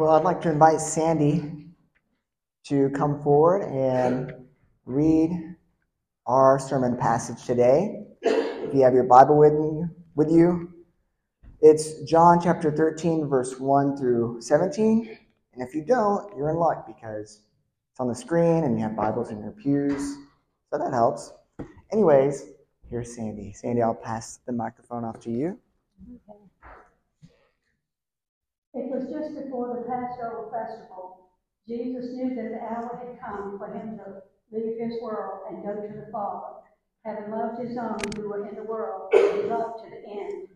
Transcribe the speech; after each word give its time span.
Well, 0.00 0.12
I'd 0.12 0.24
like 0.24 0.40
to 0.40 0.50
invite 0.50 0.80
Sandy 0.80 1.66
to 2.64 2.88
come 2.96 3.22
forward 3.22 3.64
and 3.64 4.32
read 4.86 5.30
our 6.24 6.58
sermon 6.58 6.96
passage 6.96 7.44
today. 7.44 8.06
If 8.22 8.72
you 8.72 8.80
have 8.80 8.94
your 8.94 9.04
Bible 9.04 9.36
with, 9.36 9.52
me, 9.52 9.82
with 10.14 10.30
you, 10.30 10.72
it's 11.60 12.02
John 12.04 12.40
chapter 12.42 12.70
13, 12.70 13.28
verse 13.28 13.60
1 13.60 13.98
through 13.98 14.40
17. 14.40 15.18
And 15.52 15.68
if 15.68 15.74
you 15.74 15.84
don't, 15.84 16.34
you're 16.34 16.48
in 16.48 16.56
luck 16.56 16.86
because 16.86 17.42
it's 17.90 18.00
on 18.00 18.08
the 18.08 18.14
screen 18.14 18.64
and 18.64 18.78
you 18.78 18.82
have 18.82 18.96
Bibles 18.96 19.30
in 19.30 19.38
your 19.38 19.52
pews. 19.52 20.16
So 20.70 20.78
that 20.78 20.94
helps. 20.94 21.30
Anyways, 21.92 22.44
here's 22.88 23.14
Sandy. 23.14 23.52
Sandy, 23.52 23.82
I'll 23.82 23.94
pass 23.94 24.38
the 24.46 24.52
microphone 24.52 25.04
off 25.04 25.20
to 25.20 25.30
you. 25.30 25.58
Okay. 26.26 26.40
It 28.72 28.86
was 28.86 29.10
just 29.10 29.34
before 29.34 29.74
the 29.74 29.82
Passover 29.82 30.46
festival. 30.50 31.30
Jesus 31.66 32.14
knew 32.14 32.34
that 32.34 32.50
the 32.50 32.62
hour 32.62 33.02
had 33.02 33.20
come 33.20 33.58
for 33.58 33.66
him 33.66 33.98
to 33.98 34.22
leave 34.52 34.78
his 34.78 35.02
world 35.02 35.40
and 35.50 35.64
go 35.64 35.74
to 35.74 35.88
the 35.88 36.10
Father. 36.12 36.62
Having 37.04 37.30
loved 37.30 37.60
his 37.60 37.76
own 37.76 37.98
who 38.14 38.28
were 38.28 38.46
in 38.46 38.54
the 38.54 38.62
world, 38.62 39.08
he 39.12 39.42
loved 39.42 39.82
to 39.82 39.90
the 39.90 40.06
end. 40.06 40.48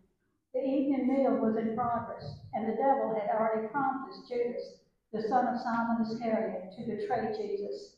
The 0.52 0.62
evening 0.62 1.08
meal 1.08 1.38
was 1.38 1.56
in 1.56 1.74
progress, 1.74 2.38
and 2.52 2.68
the 2.68 2.76
devil 2.76 3.14
had 3.18 3.34
already 3.34 3.66
promised 3.68 4.28
Judas, 4.28 4.78
the 5.12 5.22
son 5.22 5.48
of 5.48 5.60
Simon 5.60 6.06
Iscariot, 6.06 6.72
to 6.76 6.86
betray 6.86 7.34
Jesus. 7.36 7.96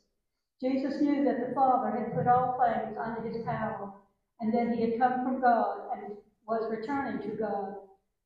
Jesus 0.63 1.03
knew 1.03 1.25
that 1.25 1.47
the 1.47 1.55
Father 1.55 1.91
had 1.91 2.15
put 2.15 2.27
all 2.27 2.57
things 2.57 2.97
under 2.97 3.21
his 3.29 3.45
power, 3.45 3.93
and 4.41 4.55
that 4.55 4.75
he 4.75 4.91
had 4.91 4.99
come 4.99 5.25
from 5.25 5.41
God 5.43 5.91
and 5.93 6.17
was 6.47 6.71
returning 6.71 7.21
to 7.29 7.37
God. 7.37 7.75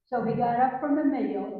So 0.08 0.22
he 0.22 0.34
got 0.34 0.60
up 0.60 0.80
from 0.80 0.96
the 0.96 1.04
meal, 1.04 1.59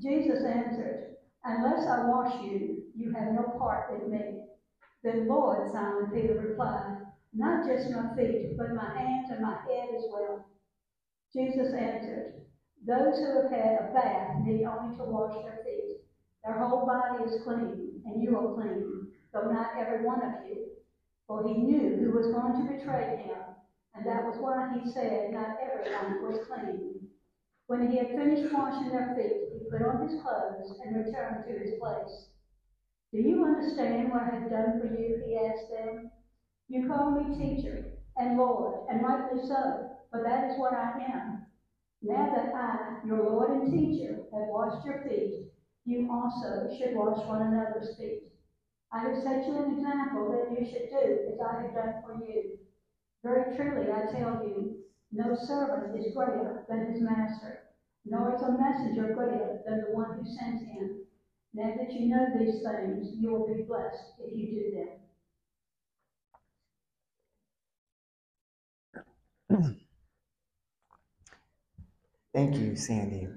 Jesus 0.00 0.44
answered, 0.44 1.16
Unless 1.44 1.86
I 1.86 2.04
wash 2.06 2.42
you, 2.42 2.82
you 2.94 3.12
have 3.12 3.32
no 3.32 3.54
part 3.58 3.92
with 3.92 4.08
me. 4.08 4.42
Then, 5.02 5.28
Lord, 5.28 5.70
Simon 5.72 6.10
Peter 6.12 6.34
replied, 6.34 6.98
Not 7.32 7.66
just 7.66 7.90
my 7.90 8.14
feet, 8.16 8.56
but 8.56 8.74
my 8.74 8.96
hands 8.96 9.30
and 9.30 9.40
my 9.42 9.56
head 9.68 9.88
as 9.96 10.04
well. 10.12 10.46
Jesus 11.32 11.72
answered, 11.74 12.34
Those 12.86 13.18
who 13.18 13.42
have 13.42 13.50
had 13.50 13.78
a 13.80 13.92
bath 13.92 14.36
need 14.40 14.64
only 14.64 14.96
to 14.96 15.04
wash 15.04 15.34
their 15.42 15.60
feet. 15.64 15.98
Their 16.44 16.58
whole 16.58 16.86
body 16.86 17.24
is 17.24 17.42
clean, 17.42 18.02
and 18.04 18.22
you 18.22 18.38
are 18.38 18.54
clean, 18.54 19.08
though 19.32 19.50
not 19.50 19.76
every 19.78 20.04
one 20.04 20.22
of 20.22 20.46
you. 20.48 20.66
For 21.26 21.46
he 21.46 21.54
knew 21.54 21.96
who 21.96 22.12
was 22.12 22.28
going 22.28 22.66
to 22.66 22.72
betray 22.72 23.16
him, 23.24 23.38
and 23.94 24.06
that 24.06 24.24
was 24.24 24.36
why 24.38 24.78
he 24.78 24.90
said, 24.90 25.32
Not 25.32 25.58
everyone 25.60 26.22
was 26.22 26.46
clean. 26.46 26.97
When 27.68 27.90
he 27.90 27.98
had 27.98 28.08
finished 28.16 28.50
washing 28.50 28.88
their 28.88 29.14
feet, 29.14 29.52
he 29.52 29.70
put 29.70 29.82
on 29.82 30.08
his 30.08 30.22
clothes 30.22 30.80
and 30.82 30.96
returned 30.96 31.44
to 31.44 31.58
his 31.58 31.78
place. 31.78 32.28
Do 33.12 33.18
you 33.18 33.44
understand 33.44 34.10
what 34.10 34.22
I 34.22 34.40
have 34.40 34.50
done 34.50 34.80
for 34.80 34.86
you? 34.86 35.22
He 35.26 35.36
asked 35.36 35.70
them. 35.70 36.10
You 36.68 36.88
call 36.88 37.10
me 37.10 37.36
teacher 37.36 37.84
and 38.16 38.38
Lord, 38.38 38.86
and 38.88 39.02
rightly 39.02 39.46
so, 39.46 39.90
for 40.10 40.22
that 40.22 40.50
is 40.50 40.58
what 40.58 40.72
I 40.72 40.98
am. 41.12 41.44
Now 42.00 42.32
that 42.34 42.54
I, 42.54 43.06
your 43.06 43.22
Lord 43.24 43.50
and 43.50 43.70
teacher, 43.70 44.16
have 44.32 44.48
washed 44.48 44.86
your 44.86 45.02
feet, 45.02 45.50
you 45.84 46.08
also 46.10 46.74
should 46.74 46.96
wash 46.96 47.26
one 47.26 47.42
another's 47.42 47.98
feet. 47.98 48.32
I 48.92 49.00
have 49.00 49.22
set 49.22 49.46
you 49.46 49.58
an 49.58 49.74
example 49.74 50.32
that 50.32 50.58
you 50.58 50.64
should 50.64 50.88
do 50.88 51.32
as 51.34 51.38
I 51.38 51.60
have 51.60 51.74
done 51.74 52.02
for 52.02 52.14
you. 52.26 52.56
Very 53.22 53.54
truly, 53.54 53.92
I 53.92 54.10
tell 54.10 54.42
you, 54.42 54.78
no 55.12 55.34
servant 55.34 55.98
is 55.98 56.14
greater 56.14 56.64
than 56.68 56.92
his 56.92 57.00
master, 57.00 57.60
nor 58.04 58.34
is 58.34 58.42
a 58.42 58.52
messenger 58.52 59.14
greater 59.14 59.60
than 59.66 59.80
the 59.80 59.92
one 59.96 60.18
who 60.18 60.24
sent 60.26 60.60
him. 60.68 61.00
Now 61.54 61.74
that 61.76 61.92
you 61.92 62.08
know 62.08 62.26
these 62.38 62.62
things, 62.62 63.08
you 63.18 63.30
will 63.30 63.46
be 63.46 63.62
blessed 63.62 64.14
if 64.20 64.36
you 64.36 64.46
do 64.54 64.86
them. 69.48 69.76
Thank 72.34 72.56
you, 72.56 72.76
Sandy. 72.76 73.28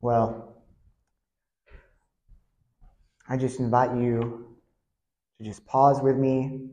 Well, 0.00 0.62
I 3.28 3.36
just 3.36 3.58
invite 3.58 3.96
you 3.96 4.56
to 5.38 5.44
just 5.44 5.66
pause 5.66 6.00
with 6.00 6.16
me 6.16 6.68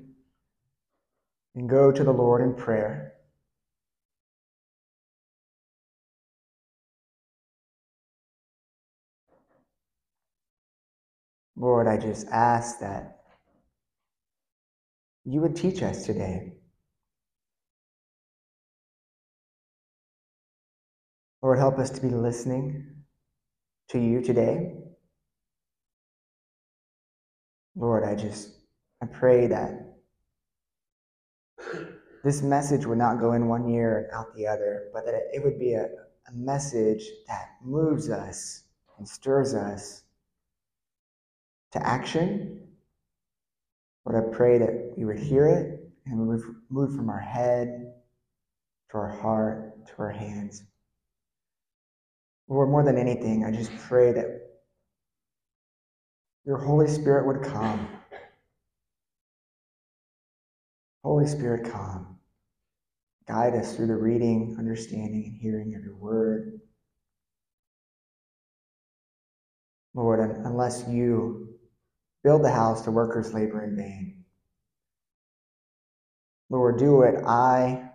and 1.55 1.67
go 1.67 1.91
to 1.91 2.03
the 2.03 2.13
Lord 2.13 2.41
in 2.41 2.53
prayer. 2.53 3.12
Lord, 11.55 11.87
I 11.87 11.97
just 11.97 12.27
ask 12.27 12.79
that 12.79 13.21
you 15.25 15.41
would 15.41 15.55
teach 15.55 15.81
us 15.81 16.05
today. 16.05 16.53
Lord, 21.41 21.59
help 21.59 21.77
us 21.77 21.89
to 21.91 22.01
be 22.01 22.09
listening 22.09 22.87
to 23.89 23.99
you 23.99 24.21
today. 24.21 24.75
Lord, 27.75 28.03
I 28.03 28.15
just 28.15 28.51
I 29.01 29.05
pray 29.05 29.47
that 29.47 29.95
this 32.23 32.41
message 32.41 32.85
would 32.85 32.97
not 32.97 33.19
go 33.19 33.33
in 33.33 33.47
one 33.47 33.69
ear 33.69 33.99
and 33.99 34.17
out 34.17 34.35
the 34.35 34.47
other, 34.47 34.89
but 34.93 35.05
that 35.05 35.15
it 35.33 35.43
would 35.43 35.59
be 35.59 35.73
a, 35.73 35.85
a 35.85 36.33
message 36.33 37.03
that 37.27 37.49
moves 37.63 38.09
us 38.09 38.63
and 38.97 39.07
stirs 39.07 39.53
us 39.53 40.02
to 41.73 41.85
action. 41.85 42.61
Lord, 44.05 44.23
I 44.23 44.35
pray 44.35 44.59
that 44.59 44.93
we 44.95 45.05
would 45.05 45.19
hear 45.19 45.47
it 45.47 45.91
and 46.05 46.19
move, 46.19 46.43
move 46.69 46.95
from 46.95 47.09
our 47.09 47.19
head 47.19 47.93
to 48.91 48.97
our 48.97 49.09
heart 49.09 49.87
to 49.87 49.93
our 49.97 50.11
hands. 50.11 50.63
Lord, 52.47 52.69
more 52.69 52.83
than 52.83 52.97
anything, 52.97 53.43
I 53.43 53.51
just 53.51 53.75
pray 53.87 54.11
that 54.11 54.41
your 56.45 56.57
Holy 56.57 56.87
Spirit 56.87 57.25
would 57.25 57.43
come. 57.43 57.87
Holy 61.03 61.25
Spirit, 61.25 61.71
come. 61.71 62.17
Guide 63.27 63.55
us 63.55 63.75
through 63.75 63.87
the 63.87 63.95
reading, 63.95 64.55
understanding, 64.59 65.23
and 65.25 65.41
hearing 65.41 65.75
of 65.75 65.83
your 65.83 65.95
word. 65.95 66.59
Lord, 69.95 70.19
unless 70.45 70.85
you 70.87 71.42
Build 72.23 72.43
the 72.43 72.51
house, 72.51 72.83
the 72.83 72.91
workers 72.91 73.33
labor 73.33 73.63
in 73.63 73.75
vain. 73.75 74.23
Lord, 76.49 76.77
do 76.77 76.97
what 76.97 77.25
I 77.25 77.89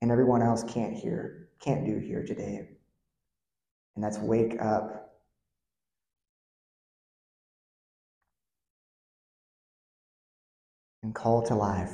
and 0.00 0.10
everyone 0.10 0.42
else 0.42 0.64
can't 0.64 0.94
hear, 0.94 1.48
can't 1.60 1.84
do 1.84 1.98
here 1.98 2.24
today. 2.24 2.68
And 3.94 4.04
that's 4.04 4.18
wake 4.18 4.60
up. 4.60 5.10
And 11.02 11.14
call 11.14 11.42
to 11.44 11.54
life. 11.54 11.92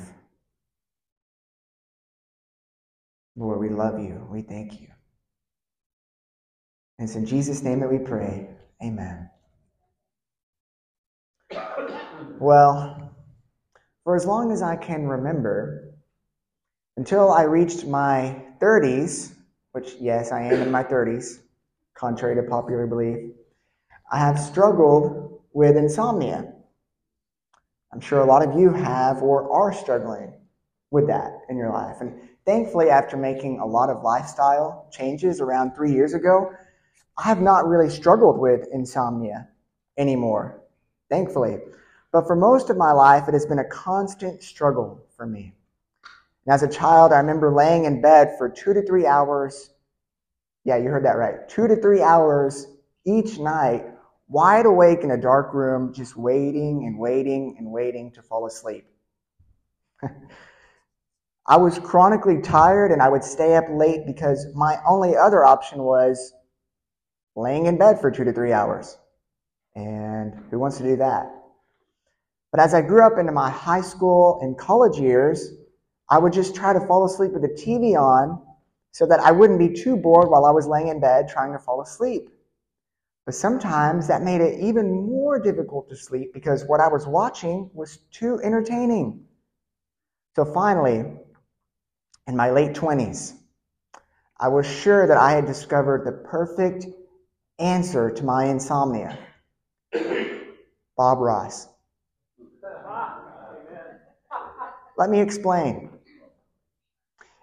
Lord, 3.35 3.59
we 3.59 3.69
love 3.69 3.99
you. 3.99 4.27
We 4.29 4.41
thank 4.43 4.79
you. 4.81 4.87
And 6.99 7.07
it's 7.07 7.15
in 7.15 7.25
Jesus' 7.25 7.63
name 7.63 7.79
that 7.79 7.91
we 7.91 7.97
pray. 7.97 8.49
Amen. 8.83 9.29
Well, 12.39 13.13
for 14.05 14.15
as 14.15 14.25
long 14.25 14.53
as 14.53 14.61
I 14.61 14.77
can 14.77 15.05
remember, 15.05 15.93
until 16.95 17.33
I 17.33 17.43
reached 17.43 17.85
my 17.85 18.41
30s, 18.61 19.33
which, 19.73 19.95
yes, 19.99 20.31
I 20.31 20.43
am 20.43 20.61
in 20.61 20.71
my 20.71 20.81
30s, 20.81 21.41
contrary 21.95 22.35
to 22.35 22.49
popular 22.49 22.87
belief, 22.87 23.31
I 24.09 24.19
have 24.19 24.39
struggled 24.39 25.41
with 25.51 25.75
insomnia. 25.75 26.53
I'm 27.91 27.99
sure 27.99 28.21
a 28.21 28.25
lot 28.25 28.47
of 28.47 28.57
you 28.57 28.71
have 28.71 29.21
or 29.21 29.51
are 29.51 29.73
struggling 29.73 30.31
with 30.91 31.07
that 31.07 31.41
in 31.49 31.57
your 31.57 31.73
life. 31.73 31.97
And 31.99 32.21
thankfully, 32.45 32.89
after 32.89 33.17
making 33.17 33.59
a 33.59 33.65
lot 33.65 33.89
of 33.89 34.01
lifestyle 34.01 34.87
changes 34.93 35.41
around 35.41 35.75
three 35.75 35.91
years 35.91 36.13
ago, 36.13 36.53
I 37.17 37.23
have 37.23 37.41
not 37.41 37.67
really 37.67 37.89
struggled 37.89 38.39
with 38.39 38.65
insomnia 38.71 39.49
anymore, 39.97 40.61
thankfully. 41.09 41.59
But 42.11 42.25
for 42.25 42.35
most 42.35 42.69
of 42.69 42.77
my 42.77 42.91
life, 42.91 43.27
it 43.27 43.33
has 43.33 43.45
been 43.45 43.59
a 43.59 43.65
constant 43.65 44.41
struggle 44.41 45.05
for 45.15 45.27
me. 45.27 45.53
And 46.45 46.53
as 46.53 46.63
a 46.63 46.67
child, 46.67 47.11
I 47.13 47.17
remember 47.17 47.53
laying 47.53 47.85
in 47.85 48.01
bed 48.01 48.35
for 48.37 48.49
two 48.49 48.73
to 48.73 48.81
three 48.81 49.05
hours. 49.05 49.69
Yeah, 50.63 50.77
you 50.77 50.89
heard 50.89 51.05
that 51.05 51.17
right. 51.17 51.47
Two 51.47 51.67
to 51.67 51.75
three 51.75 52.01
hours 52.01 52.67
each 53.05 53.37
night, 53.37 53.85
wide 54.27 54.65
awake 54.65 55.03
in 55.03 55.11
a 55.11 55.17
dark 55.17 55.53
room, 55.53 55.93
just 55.93 56.17
waiting 56.17 56.85
and 56.85 56.97
waiting 56.97 57.55
and 57.59 57.71
waiting 57.71 58.11
to 58.13 58.23
fall 58.23 58.47
asleep. 58.47 58.85
I 61.47 61.57
was 61.57 61.79
chronically 61.79 62.41
tired 62.41 62.91
and 62.91 63.01
I 63.01 63.09
would 63.09 63.23
stay 63.23 63.55
up 63.55 63.65
late 63.71 64.05
because 64.05 64.47
my 64.55 64.77
only 64.87 65.15
other 65.15 65.45
option 65.45 65.83
was 65.83 66.33
laying 67.35 67.65
in 67.65 67.77
bed 67.77 67.99
for 68.01 68.11
two 68.11 68.23
to 68.23 68.33
three 68.33 68.53
hours. 68.53 68.97
And 69.75 70.33
who 70.49 70.59
wants 70.59 70.77
to 70.77 70.83
do 70.83 70.95
that? 70.97 71.38
But 72.51 72.59
as 72.59 72.73
I 72.73 72.81
grew 72.81 73.05
up 73.05 73.17
into 73.19 73.31
my 73.31 73.49
high 73.49 73.81
school 73.81 74.39
and 74.41 74.57
college 74.57 74.99
years, 74.99 75.51
I 76.09 76.17
would 76.17 76.33
just 76.33 76.55
try 76.55 76.73
to 76.73 76.79
fall 76.87 77.05
asleep 77.05 77.31
with 77.33 77.43
the 77.43 77.49
TV 77.49 77.95
on 77.95 78.41
so 78.91 79.05
that 79.05 79.19
I 79.19 79.31
wouldn't 79.31 79.59
be 79.59 79.73
too 79.73 79.95
bored 79.95 80.29
while 80.29 80.45
I 80.45 80.51
was 80.51 80.67
laying 80.67 80.87
in 80.87 80.99
bed 80.99 81.27
trying 81.29 81.53
to 81.53 81.59
fall 81.59 81.81
asleep. 81.81 82.29
But 83.25 83.35
sometimes 83.35 84.07
that 84.07 84.23
made 84.23 84.41
it 84.41 84.59
even 84.59 85.05
more 85.05 85.39
difficult 85.39 85.87
to 85.89 85.95
sleep 85.95 86.33
because 86.33 86.65
what 86.65 86.79
I 86.79 86.87
was 86.87 87.05
watching 87.05 87.69
was 87.73 87.97
too 88.11 88.39
entertaining. 88.43 89.23
So 90.35 90.45
finally, 90.45 91.05
in 92.27 92.35
my 92.35 92.49
late 92.49 92.73
20s, 92.75 93.33
I 94.39 94.47
was 94.47 94.65
sure 94.65 95.05
that 95.05 95.17
I 95.17 95.33
had 95.33 95.45
discovered 95.45 96.05
the 96.05 96.11
perfect 96.11 96.87
answer 97.59 98.09
to 98.09 98.23
my 98.23 98.45
insomnia 98.45 99.19
Bob 100.97 101.19
Ross. 101.19 101.67
Let 104.99 105.09
me 105.09 105.21
explain. 105.21 105.91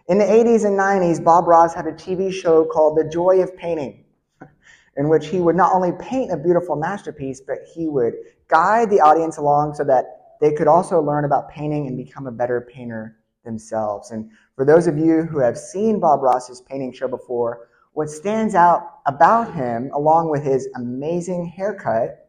In 0.08 0.18
the 0.18 0.24
80s 0.26 0.66
and 0.66 0.78
90s, 0.78 1.24
Bob 1.24 1.46
Ross 1.46 1.72
had 1.72 1.86
a 1.86 1.92
TV 1.92 2.30
show 2.30 2.66
called 2.66 2.98
The 2.98 3.08
Joy 3.08 3.40
of 3.40 3.56
Painting, 3.56 4.04
in 4.98 5.08
which 5.08 5.28
he 5.28 5.40
would 5.40 5.56
not 5.56 5.72
only 5.72 5.92
paint 5.98 6.30
a 6.30 6.36
beautiful 6.36 6.76
masterpiece, 6.76 7.40
but 7.40 7.60
he 7.74 7.88
would 7.88 8.12
guide 8.48 8.90
the 8.90 9.00
audience 9.00 9.38
along 9.38 9.72
so 9.72 9.84
that 9.84 10.36
they 10.38 10.52
could 10.52 10.68
also 10.68 11.00
learn 11.00 11.24
about 11.24 11.48
painting 11.48 11.86
and 11.86 11.96
become 11.96 12.26
a 12.26 12.30
better 12.30 12.60
painter 12.60 13.16
themselves. 13.42 14.10
And 14.10 14.30
for 14.54 14.66
those 14.66 14.86
of 14.86 14.98
you 14.98 15.22
who 15.22 15.38
have 15.38 15.56
seen 15.56 15.98
Bob 15.98 16.20
Ross's 16.20 16.60
painting 16.60 16.92
show 16.92 17.08
before, 17.08 17.68
what 17.94 18.10
stands 18.10 18.54
out 18.54 18.98
about 19.06 19.54
him, 19.54 19.90
along 19.94 20.28
with 20.28 20.44
his 20.44 20.68
amazing 20.76 21.46
haircut, 21.46 22.28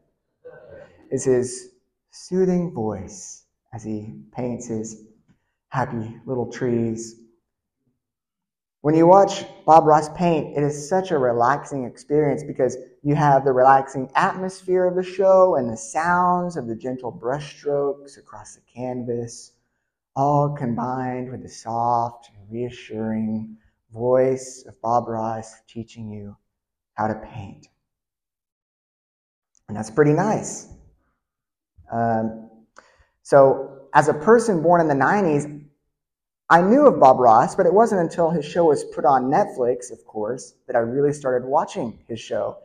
is 1.11 1.25
his 1.25 1.71
soothing 2.11 2.71
voice 2.73 3.43
as 3.73 3.83
he 3.83 4.13
paints 4.31 4.67
his 4.67 5.03
happy 5.69 6.17
little 6.25 6.51
trees. 6.51 7.15
When 8.81 8.95
you 8.95 9.07
watch 9.07 9.43
Bob 9.65 9.85
Ross 9.85 10.09
paint, 10.09 10.57
it 10.57 10.63
is 10.63 10.87
such 10.87 11.11
a 11.11 11.17
relaxing 11.17 11.83
experience 11.83 12.43
because 12.43 12.77
you 13.03 13.15
have 13.15 13.43
the 13.43 13.51
relaxing 13.51 14.09
atmosphere 14.15 14.85
of 14.85 14.95
the 14.95 15.03
show 15.03 15.55
and 15.55 15.69
the 15.69 15.77
sounds 15.77 16.55
of 16.57 16.67
the 16.67 16.75
gentle 16.75 17.11
brushstrokes 17.11 18.17
across 18.17 18.55
the 18.55 18.61
canvas, 18.73 19.53
all 20.15 20.55
combined 20.55 21.29
with 21.31 21.43
the 21.43 21.49
soft 21.49 22.29
and 22.29 22.51
reassuring 22.51 23.57
voice 23.91 24.63
of 24.67 24.79
Bob 24.81 25.07
Ross 25.07 25.61
teaching 25.67 26.09
you 26.09 26.37
how 26.93 27.07
to 27.07 27.15
paint. 27.15 27.67
And 29.67 29.75
that's 29.75 29.91
pretty 29.91 30.13
nice. 30.13 30.67
Um, 31.91 32.49
so, 33.21 33.87
as 33.93 34.07
a 34.07 34.13
person 34.13 34.61
born 34.61 34.81
in 34.81 34.87
the 34.87 34.93
90s, 34.93 35.56
I 36.49 36.61
knew 36.61 36.87
of 36.87 36.99
Bob 36.99 37.19
Ross, 37.19 37.55
but 37.55 37.65
it 37.65 37.73
wasn't 37.73 38.01
until 38.01 38.29
his 38.29 38.45
show 38.45 38.65
was 38.65 38.83
put 38.85 39.03
on 39.03 39.25
Netflix, 39.25 39.91
of 39.91 40.05
course, 40.05 40.53
that 40.67 40.77
I 40.77 40.79
really 40.79 41.11
started 41.11 41.45
watching 41.45 41.99
his 42.07 42.21
show. 42.21 42.59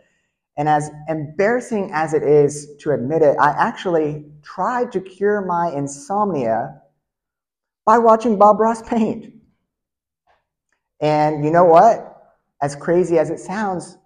And 0.56 0.68
as 0.68 0.90
embarrassing 1.08 1.90
as 1.92 2.14
it 2.14 2.22
is 2.22 2.76
to 2.80 2.92
admit 2.92 3.22
it, 3.22 3.36
I 3.40 3.50
actually 3.50 4.26
tried 4.42 4.92
to 4.92 5.00
cure 5.00 5.40
my 5.40 5.72
insomnia 5.72 6.82
by 7.84 7.98
watching 7.98 8.38
Bob 8.38 8.60
Ross 8.60 8.82
paint. 8.82 9.34
And 11.00 11.44
you 11.44 11.50
know 11.50 11.64
what? 11.64 12.08
As 12.60 12.76
crazy 12.76 13.18
as 13.18 13.30
it 13.30 13.40
sounds, 13.40 13.96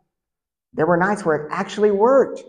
there 0.73 0.87
were 0.87 0.97
nights 0.97 1.25
where 1.25 1.37
it 1.37 1.49
actually 1.53 1.91
worked. 1.91 2.43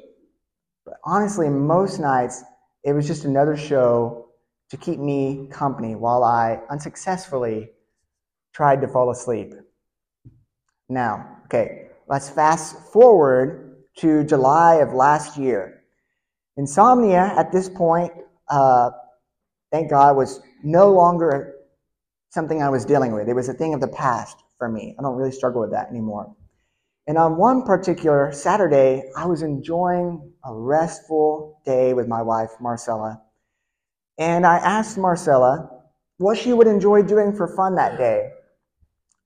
But 0.86 0.96
honestly, 1.04 1.50
most 1.50 2.00
nights, 2.00 2.44
it 2.84 2.94
was 2.94 3.06
just 3.06 3.26
another 3.26 3.58
show 3.58 4.27
to 4.70 4.78
keep 4.78 5.00
me 5.00 5.48
company 5.52 5.96
while 5.96 6.24
I 6.24 6.60
unsuccessfully 6.70 7.70
tried 8.54 8.82
to 8.82 8.88
fall 8.88 9.10
asleep. 9.12 9.54
Now, 10.90 11.38
okay, 11.46 11.90
let's 12.08 12.30
fast 12.30 12.78
forward 12.92 13.84
to 13.98 14.24
July 14.24 14.76
of 14.76 14.94
last 14.94 15.38
year. 15.38 15.84
Insomnia 16.58 17.34
at 17.38 17.52
this 17.52 17.70
point, 17.70 18.12
uh, 18.50 18.92
thank 19.72 19.90
God, 19.90 20.16
was 20.16 20.42
no 20.64 20.92
longer 20.92 21.56
something 22.30 22.62
I 22.62 22.70
was 22.70 22.86
dealing 22.86 23.14
with. 23.14 23.30
It 23.30 23.34
was 23.34 23.50
a 23.50 23.54
thing 23.54 23.74
of 23.74 23.82
the 23.82 23.88
past 23.88 24.38
for 24.58 24.70
me. 24.70 24.96
I 24.98 25.02
don't 25.02 25.16
really 25.16 25.32
struggle 25.32 25.62
with 25.62 25.72
that 25.72 25.90
anymore. 25.90 26.36
And 27.08 27.18
on 27.18 27.38
one 27.38 27.64
particular 27.64 28.32
Saturday, 28.34 29.04
I 29.16 29.26
was 29.28 29.42
enjoying 29.42 30.34
a 30.44 30.54
restful 30.54 31.62
day 31.66 31.94
with 31.94 32.08
my 32.08 32.22
wife, 32.22 32.50
Marcella. 32.60 33.22
And 34.18 34.46
I 34.46 34.58
asked 34.58 34.98
Marcella 34.98 35.70
what 36.18 36.38
she 36.38 36.54
would 36.54 36.68
enjoy 36.68 37.04
doing 37.04 37.36
for 37.36 37.48
fun 37.56 37.76
that 37.76 37.98
day. 37.98 38.32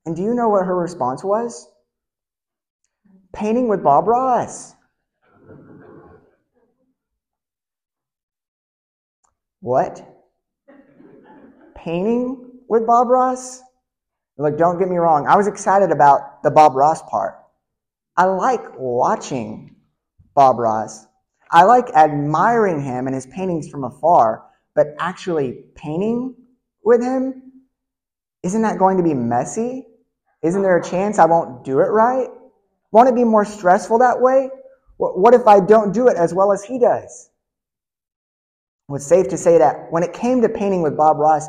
And 0.05 0.15
do 0.15 0.21
you 0.21 0.33
know 0.33 0.49
what 0.49 0.65
her 0.65 0.75
response 0.75 1.23
was? 1.23 1.67
Painting 3.33 3.67
with 3.67 3.83
Bob 3.83 4.07
Ross. 4.07 4.73
What? 9.61 10.05
Painting 11.75 12.51
with 12.67 12.85
Bob 12.85 13.07
Ross? 13.07 13.61
Look, 14.37 14.57
don't 14.57 14.79
get 14.79 14.89
me 14.89 14.97
wrong. 14.97 15.27
I 15.27 15.37
was 15.37 15.47
excited 15.47 15.91
about 15.91 16.41
the 16.43 16.51
Bob 16.51 16.75
Ross 16.75 17.01
part. 17.03 17.35
I 18.17 18.25
like 18.25 18.61
watching 18.77 19.75
Bob 20.33 20.57
Ross. 20.57 21.05
I 21.51 21.63
like 21.63 21.89
admiring 21.95 22.81
him 22.81 23.07
and 23.07 23.15
his 23.15 23.27
paintings 23.27 23.69
from 23.69 23.83
afar, 23.83 24.45
but 24.75 24.95
actually 24.99 25.63
painting 25.75 26.35
with 26.83 27.01
him, 27.01 27.51
isn't 28.43 28.61
that 28.61 28.79
going 28.79 28.97
to 28.97 29.03
be 29.03 29.13
messy? 29.13 29.85
Isn't 30.41 30.63
there 30.63 30.77
a 30.77 30.83
chance 30.83 31.19
I 31.19 31.25
won't 31.25 31.63
do 31.63 31.79
it 31.79 31.89
right? 31.89 32.29
Won't 32.91 33.09
it 33.09 33.15
be 33.15 33.23
more 33.23 33.45
stressful 33.45 33.99
that 33.99 34.19
way? 34.19 34.49
What 34.97 35.33
if 35.33 35.47
I 35.47 35.59
don't 35.59 35.93
do 35.93 36.07
it 36.07 36.17
as 36.17 36.33
well 36.33 36.51
as 36.51 36.63
he 36.63 36.79
does? 36.79 37.29
Well, 38.87 38.97
it's 38.97 39.07
safe 39.07 39.29
to 39.29 39.37
say 39.37 39.57
that 39.57 39.87
when 39.91 40.03
it 40.03 40.13
came 40.13 40.41
to 40.41 40.49
painting 40.49 40.81
with 40.81 40.97
Bob 40.97 41.17
Ross, 41.17 41.47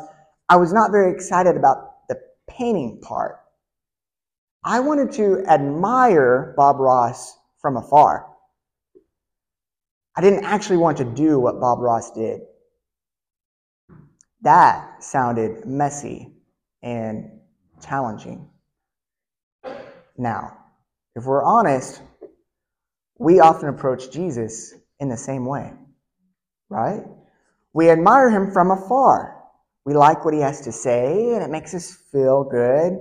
I 0.49 0.55
was 0.57 0.73
not 0.73 0.91
very 0.91 1.11
excited 1.11 1.57
about 1.57 2.07
the 2.07 2.15
painting 2.47 2.99
part. 3.01 3.39
I 4.63 4.79
wanted 4.79 5.11
to 5.13 5.43
admire 5.47 6.53
Bob 6.55 6.79
Ross 6.79 7.37
from 7.61 7.77
afar. 7.77 8.27
I 10.15 10.21
didn't 10.21 10.45
actually 10.45 10.77
want 10.77 10.97
to 10.97 11.05
do 11.05 11.39
what 11.39 11.59
Bob 11.59 11.79
Ross 11.79 12.11
did. 12.11 12.41
That 14.43 15.01
sounded 15.01 15.65
messy 15.65 16.33
and 16.81 17.31
challenging. 17.81 18.49
Now, 20.17 20.57
if 21.15 21.25
we're 21.25 21.43
honest, 21.43 22.01
we 23.17 23.39
often 23.39 23.69
approach 23.69 24.11
Jesus 24.11 24.73
in 24.99 25.07
the 25.07 25.15
same 25.15 25.45
way, 25.45 25.71
right? 26.69 27.03
We 27.71 27.89
admire 27.89 28.29
him 28.29 28.51
from 28.51 28.71
afar. 28.71 29.41
We 29.85 29.93
like 29.93 30.25
what 30.25 30.33
he 30.33 30.41
has 30.41 30.61
to 30.61 30.73
say, 30.73 31.33
and 31.33 31.41
it 31.41 31.49
makes 31.49 31.73
us 31.73 31.93
feel 32.11 32.43
good. 32.43 32.99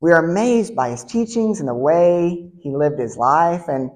We 0.00 0.10
are 0.10 0.28
amazed 0.28 0.74
by 0.74 0.90
his 0.90 1.04
teachings 1.04 1.60
and 1.60 1.68
the 1.68 1.74
way 1.74 2.50
he 2.60 2.74
lived 2.74 2.98
his 2.98 3.16
life, 3.16 3.68
and 3.68 3.90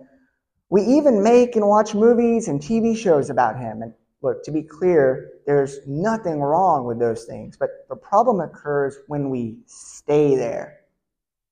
we 0.70 0.82
even 0.82 1.24
make 1.24 1.56
and 1.56 1.66
watch 1.66 1.92
movies 1.92 2.46
and 2.46 2.60
TV 2.60 2.96
shows 2.96 3.30
about 3.30 3.58
him. 3.58 3.82
And 3.82 3.94
look, 4.22 4.42
to 4.44 4.50
be 4.50 4.62
clear, 4.62 5.30
there's 5.46 5.80
nothing 5.86 6.40
wrong 6.40 6.86
with 6.86 6.98
those 6.98 7.24
things, 7.24 7.56
but 7.56 7.86
the 7.88 7.96
problem 7.96 8.40
occurs 8.40 8.96
when 9.08 9.30
we 9.30 9.58
stay 9.66 10.36
there, 10.36 10.80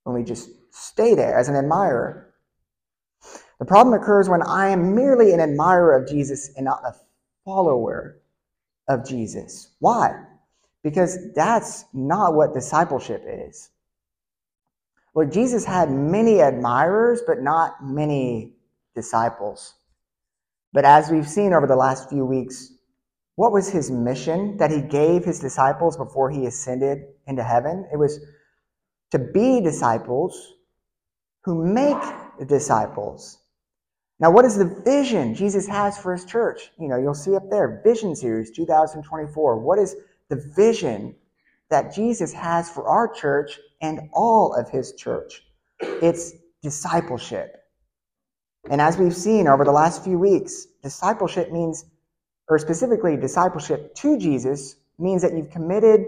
when 0.05 0.15
we 0.15 0.23
just 0.23 0.51
stay 0.71 1.15
there 1.15 1.37
as 1.37 1.49
an 1.49 1.57
admirer. 1.57 2.35
The 3.59 3.67
problem 3.67 4.01
occurs 4.01 4.29
when 4.29 4.43
I 4.43 4.71
am 4.71 4.95
merely 4.95 5.33
an 5.33 5.41
admirer 5.41 5.95
of 5.97 6.09
Jesus 6.09 6.51
and 6.57 6.65
not 6.65 6.83
a 6.85 6.95
follower 7.45 8.21
of 8.89 9.07
Jesus. 9.07 9.75
Why? 9.81 10.25
because 10.83 11.33
that's 11.35 11.85
not 11.93 12.35
what 12.35 12.55
discipleship 12.55 13.25
is. 13.27 13.71
Look, 15.15 15.33
Jesus 15.33 15.65
had 15.65 15.91
many 15.91 16.41
admirers, 16.41 17.23
but 17.27 17.43
not 17.43 17.85
many 17.85 18.53
disciples. 18.95 19.75
But 20.73 20.85
as 20.85 21.11
we've 21.11 21.29
seen 21.29 21.53
over 21.53 21.67
the 21.67 21.77
last 21.77 22.09
few 22.09 22.25
weeks, 22.25 22.73
what 23.37 23.53
was 23.53 23.71
his 23.71 23.91
mission 23.91 24.57
that 24.59 24.71
he 24.71 24.83
gave 24.83 25.25
his 25.25 25.41
disciples 25.41 25.97
before 25.97 26.31
he 26.31 26.47
ascended 26.47 27.05
into 27.27 27.43
heaven? 27.43 27.89
It 27.93 27.97
was 27.97 28.21
to 29.11 29.19
be 29.19 29.61
disciples 29.61 30.55
who 31.45 31.65
make 31.65 31.97
disciples. 32.47 33.39
Now, 34.21 34.31
what 34.31 34.45
is 34.45 34.57
the 34.57 34.67
vision 34.85 35.35
Jesus 35.35 35.67
has 35.67 35.97
for 35.97 36.13
his 36.13 36.27
church? 36.27 36.71
You 36.79 36.89
know, 36.89 36.99
you'll 36.99 37.15
see 37.15 37.35
up 37.35 37.49
there, 37.51 37.81
Vision 37.83 38.15
Series 38.15 38.51
2024. 38.51 39.59
What 39.59 39.79
is 39.79 39.97
the 40.29 40.37
vision 40.55 41.15
that 41.71 41.95
Jesus 41.95 42.33
has 42.35 42.69
for 42.71 42.87
our 42.87 43.09
church 43.09 43.59
and 43.81 44.11
all 44.13 44.55
of 44.55 44.69
his 44.69 44.93
church? 44.93 45.43
It's 45.81 46.33
discipleship. 46.63 47.60
And 48.69 48.81
as 48.81 48.99
we've 48.99 49.17
seen 49.17 49.49
over 49.49 49.65
the 49.65 49.73
last 49.73 50.05
few 50.05 50.19
weeks, 50.19 50.67
discipleship 50.83 51.51
means, 51.51 51.85
or 52.49 52.59
specifically 52.59 53.17
discipleship 53.17 53.95
to 53.97 54.19
Jesus, 54.19 54.77
means 54.99 55.23
that 55.23 55.33
you've 55.33 55.51
committed 55.51 56.01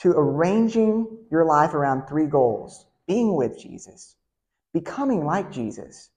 to 0.00 0.10
arranging 0.10 1.06
your 1.30 1.44
life 1.44 1.74
around 1.74 2.06
three 2.06 2.26
goals 2.26 2.86
being 3.06 3.34
with 3.36 3.58
Jesus, 3.58 4.16
becoming 4.72 5.24
like 5.24 5.50
Jesus, 5.50 6.10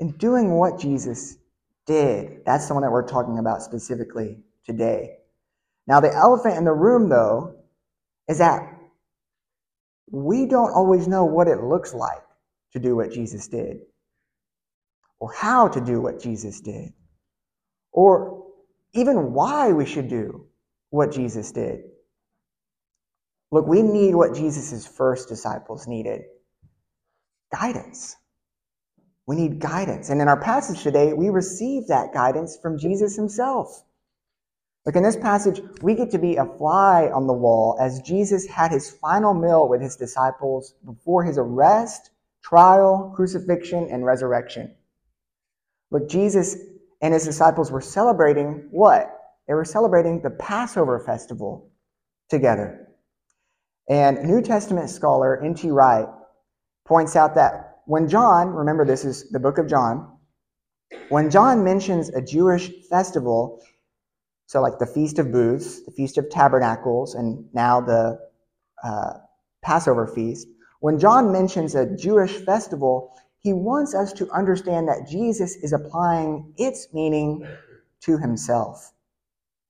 and 0.00 0.16
doing 0.18 0.56
what 0.56 0.78
Jesus 0.78 1.36
did. 1.86 2.44
That's 2.46 2.68
the 2.68 2.74
one 2.74 2.82
that 2.82 2.92
we're 2.92 3.06
talking 3.06 3.38
about 3.38 3.62
specifically 3.62 4.38
today. 4.64 5.16
Now, 5.86 6.00
the 6.00 6.14
elephant 6.14 6.56
in 6.56 6.64
the 6.64 6.72
room, 6.72 7.08
though, 7.08 7.56
is 8.28 8.38
that 8.38 8.62
we 10.10 10.46
don't 10.46 10.72
always 10.72 11.08
know 11.08 11.24
what 11.24 11.48
it 11.48 11.62
looks 11.62 11.94
like 11.94 12.22
to 12.72 12.78
do 12.78 12.96
what 12.96 13.10
Jesus 13.12 13.48
did, 13.48 13.80
or 15.20 15.32
how 15.32 15.68
to 15.68 15.80
do 15.80 16.00
what 16.00 16.20
Jesus 16.20 16.60
did, 16.60 16.92
or 17.92 18.46
even 18.92 19.32
why 19.32 19.72
we 19.72 19.86
should 19.86 20.08
do 20.08 20.46
what 20.90 21.12
Jesus 21.12 21.52
did. 21.52 21.80
Look, 23.50 23.66
we 23.66 23.82
need 23.82 24.14
what 24.14 24.34
Jesus' 24.34 24.86
first 24.86 25.28
disciples 25.28 25.86
needed 25.86 26.22
guidance. 27.50 28.16
We 29.26 29.36
need 29.36 29.58
guidance. 29.58 30.10
And 30.10 30.20
in 30.20 30.28
our 30.28 30.40
passage 30.40 30.82
today, 30.82 31.12
we 31.12 31.28
receive 31.28 31.88
that 31.88 32.12
guidance 32.12 32.58
from 32.60 32.78
Jesus 32.78 33.16
himself. 33.16 33.84
Look, 34.86 34.96
in 34.96 35.02
this 35.02 35.16
passage, 35.16 35.60
we 35.82 35.94
get 35.94 36.10
to 36.12 36.18
be 36.18 36.36
a 36.36 36.46
fly 36.46 37.10
on 37.12 37.26
the 37.26 37.34
wall 37.34 37.76
as 37.78 38.00
Jesus 38.00 38.46
had 38.46 38.70
his 38.70 38.90
final 38.90 39.34
meal 39.34 39.68
with 39.68 39.82
his 39.82 39.96
disciples 39.96 40.74
before 40.84 41.24
his 41.24 41.36
arrest, 41.36 42.10
trial, 42.42 43.12
crucifixion, 43.14 43.88
and 43.90 44.06
resurrection. 44.06 44.74
Look, 45.90 46.08
Jesus 46.08 46.56
and 47.00 47.14
his 47.14 47.24
disciples 47.24 47.70
were 47.70 47.80
celebrating 47.80 48.68
what? 48.70 49.14
They 49.46 49.54
were 49.54 49.64
celebrating 49.64 50.20
the 50.20 50.30
Passover 50.30 51.00
festival 51.00 51.70
together. 52.28 52.88
And 53.88 54.22
New 54.24 54.42
Testament 54.42 54.90
scholar 54.90 55.42
N.T. 55.42 55.70
Wright 55.70 56.06
points 56.86 57.16
out 57.16 57.34
that 57.36 57.78
when 57.86 58.08
John, 58.08 58.48
remember 58.48 58.84
this 58.84 59.04
is 59.04 59.30
the 59.30 59.40
book 59.40 59.56
of 59.56 59.66
John, 59.66 60.18
when 61.08 61.30
John 61.30 61.64
mentions 61.64 62.10
a 62.10 62.20
Jewish 62.20 62.70
festival, 62.90 63.62
so 64.46 64.60
like 64.60 64.78
the 64.78 64.86
Feast 64.86 65.18
of 65.18 65.32
Booths, 65.32 65.84
the 65.84 65.92
Feast 65.92 66.18
of 66.18 66.28
Tabernacles, 66.28 67.14
and 67.14 67.46
now 67.54 67.80
the 67.80 68.18
uh, 68.84 69.12
Passover 69.62 70.06
feast, 70.06 70.46
when 70.80 70.98
John 70.98 71.32
mentions 71.32 71.74
a 71.74 71.86
Jewish 71.96 72.36
festival, 72.44 73.16
he 73.40 73.52
wants 73.52 73.94
us 73.94 74.12
to 74.14 74.30
understand 74.30 74.88
that 74.88 75.08
Jesus 75.08 75.56
is 75.56 75.72
applying 75.72 76.52
its 76.56 76.88
meaning 76.92 77.46
to 78.00 78.18
himself. 78.18 78.92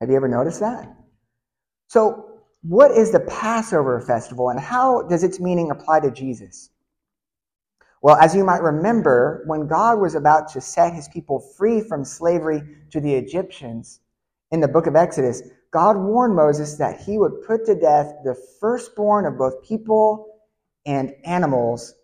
Have 0.00 0.10
you 0.10 0.16
ever 0.16 0.28
noticed 0.28 0.60
that? 0.60 0.94
So 1.88 2.28
what 2.62 2.90
is 2.90 3.12
the 3.12 3.20
Passover 3.20 4.00
festival 4.00 4.50
and 4.50 4.60
how 4.60 5.02
does 5.02 5.22
its 5.22 5.40
meaning 5.40 5.70
apply 5.70 6.00
to 6.00 6.10
Jesus? 6.10 6.70
Well, 8.00 8.16
as 8.16 8.34
you 8.34 8.44
might 8.44 8.62
remember, 8.62 9.42
when 9.46 9.66
God 9.66 9.98
was 9.98 10.14
about 10.14 10.48
to 10.52 10.60
set 10.60 10.94
his 10.94 11.08
people 11.08 11.40
free 11.40 11.80
from 11.80 12.04
slavery 12.04 12.62
to 12.90 13.00
the 13.00 13.14
Egyptians 13.14 14.00
in 14.50 14.60
the 14.60 14.68
book 14.68 14.86
of 14.86 14.94
Exodus, 14.94 15.42
God 15.72 15.96
warned 15.96 16.34
Moses 16.34 16.76
that 16.76 17.00
he 17.00 17.18
would 17.18 17.42
put 17.46 17.66
to 17.66 17.74
death 17.74 18.12
the 18.24 18.36
firstborn 18.60 19.26
of 19.26 19.36
both 19.36 19.62
people 19.62 20.26
and 20.86 21.12
animals 21.24 21.94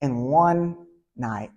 in 0.00 0.24
one 0.24 0.81
night. 1.22 1.50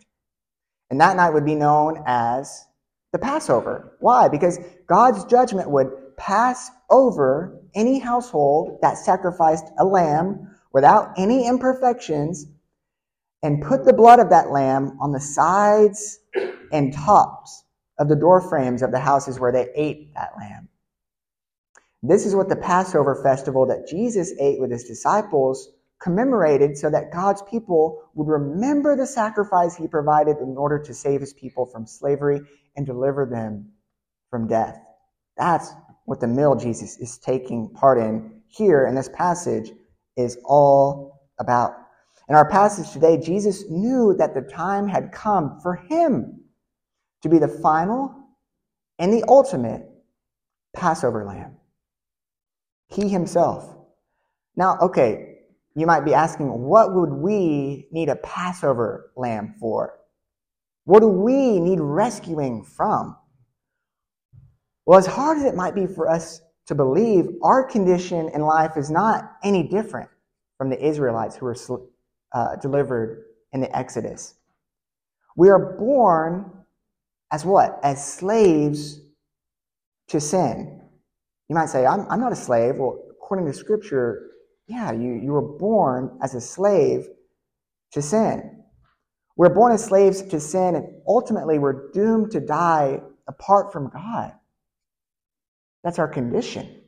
And 0.89 1.01
that 1.01 1.17
night 1.17 1.33
would 1.33 1.45
be 1.45 1.55
known 1.55 2.01
as 2.07 2.65
the 3.11 3.19
Passover. 3.19 3.97
Why? 3.99 4.29
Because 4.29 4.59
God's 4.87 5.25
judgment 5.25 5.69
would 5.69 6.15
pass 6.15 6.71
over 6.89 7.59
any 7.73 7.99
household 7.99 8.79
that 8.81 8.97
sacrificed 8.97 9.65
a 9.77 9.83
lamb 9.83 10.55
without 10.71 11.11
any 11.17 11.47
imperfections 11.47 12.45
and 13.43 13.61
put 13.61 13.85
the 13.85 13.93
blood 13.93 14.19
of 14.19 14.29
that 14.29 14.51
lamb 14.51 14.97
on 15.01 15.11
the 15.11 15.19
sides 15.19 16.19
and 16.71 16.93
tops 16.93 17.63
of 17.99 18.09
the 18.09 18.15
door 18.15 18.41
frames 18.41 18.81
of 18.81 18.91
the 18.91 18.99
houses 18.99 19.39
where 19.39 19.51
they 19.51 19.67
ate 19.75 20.13
that 20.13 20.31
lamb. 20.37 20.69
This 22.01 22.25
is 22.25 22.35
what 22.35 22.49
the 22.49 22.55
Passover 22.55 23.21
festival 23.23 23.65
that 23.67 23.87
Jesus 23.87 24.33
ate 24.39 24.59
with 24.59 24.71
his 24.71 24.83
disciples 24.83 25.69
commemorated 26.05 26.77
so 26.77 26.87
that 26.87 27.11
God's 27.11 27.41
people 27.49 28.03
would 28.13 28.27
remember 28.27 28.95
the 28.95 29.07
sacrifice 29.07 29.75
he 29.75 29.87
provided 29.87 30.37
in 30.37 30.55
order 30.55 30.77
to 30.77 30.93
save 30.93 31.19
his 31.19 31.33
people 31.33 31.65
from 31.65 31.87
slavery 31.87 32.41
and 32.75 32.85
deliver 32.85 33.25
them 33.25 33.71
from 34.29 34.47
death. 34.47 34.79
That's 35.35 35.71
what 36.05 36.19
the 36.19 36.27
meal 36.27 36.55
Jesus 36.55 36.99
is 36.99 37.17
taking 37.17 37.71
part 37.73 37.97
in 37.97 38.43
here 38.47 38.85
in 38.85 38.93
this 38.93 39.09
passage 39.09 39.71
is 40.15 40.37
all 40.45 41.21
about. 41.39 41.73
In 42.29 42.35
our 42.35 42.47
passage 42.47 42.91
today, 42.91 43.17
Jesus 43.19 43.65
knew 43.67 44.13
that 44.19 44.35
the 44.35 44.41
time 44.41 44.87
had 44.87 45.11
come 45.11 45.59
for 45.63 45.73
him 45.89 46.39
to 47.23 47.29
be 47.29 47.39
the 47.39 47.47
final 47.47 48.13
and 48.99 49.11
the 49.11 49.25
ultimate 49.27 49.81
Passover 50.75 51.25
lamb. 51.25 51.57
He 52.89 53.09
himself. 53.09 53.75
Now, 54.55 54.77
okay, 54.81 55.34
you 55.75 55.85
might 55.85 56.05
be 56.05 56.13
asking, 56.13 56.47
what 56.47 56.95
would 56.95 57.11
we 57.11 57.87
need 57.91 58.09
a 58.09 58.15
Passover 58.15 59.11
lamb 59.17 59.55
for? 59.59 59.99
What 60.85 61.01
do 61.01 61.07
we 61.07 61.59
need 61.59 61.79
rescuing 61.79 62.63
from? 62.63 63.17
Well, 64.85 64.99
as 64.99 65.05
hard 65.05 65.37
as 65.37 65.43
it 65.43 65.55
might 65.55 65.75
be 65.75 65.87
for 65.87 66.09
us 66.09 66.41
to 66.67 66.75
believe, 66.75 67.27
our 67.43 67.63
condition 67.63 68.29
in 68.33 68.41
life 68.41 68.77
is 68.77 68.89
not 68.89 69.33
any 69.43 69.67
different 69.67 70.09
from 70.57 70.69
the 70.69 70.83
Israelites 70.83 71.35
who 71.35 71.45
were 71.45 71.55
uh, 72.33 72.55
delivered 72.57 73.25
in 73.51 73.61
the 73.61 73.75
Exodus. 73.75 74.35
We 75.35 75.49
are 75.49 75.75
born 75.77 76.51
as 77.31 77.43
what? 77.43 77.79
As 77.83 78.13
slaves 78.13 79.01
to 80.07 80.21
sin. 80.21 80.81
You 81.49 81.55
might 81.55 81.69
say, 81.69 81.85
I'm, 81.85 82.07
I'm 82.09 82.19
not 82.19 82.31
a 82.31 82.35
slave. 82.35 82.75
Well, 82.77 83.03
according 83.11 83.45
to 83.47 83.53
Scripture, 83.53 84.29
yeah, 84.67 84.91
you, 84.91 85.13
you 85.13 85.31
were 85.31 85.57
born 85.57 86.17
as 86.21 86.35
a 86.35 86.41
slave 86.41 87.07
to 87.91 88.01
sin. 88.01 88.63
We're 89.37 89.53
born 89.53 89.73
as 89.73 89.83
slaves 89.83 90.21
to 90.23 90.39
sin, 90.39 90.75
and 90.75 90.87
ultimately 91.07 91.59
we're 91.59 91.91
doomed 91.91 92.31
to 92.31 92.39
die 92.39 93.01
apart 93.27 93.73
from 93.73 93.89
God. 93.89 94.33
That's 95.83 95.99
our 95.99 96.07
condition. 96.07 96.81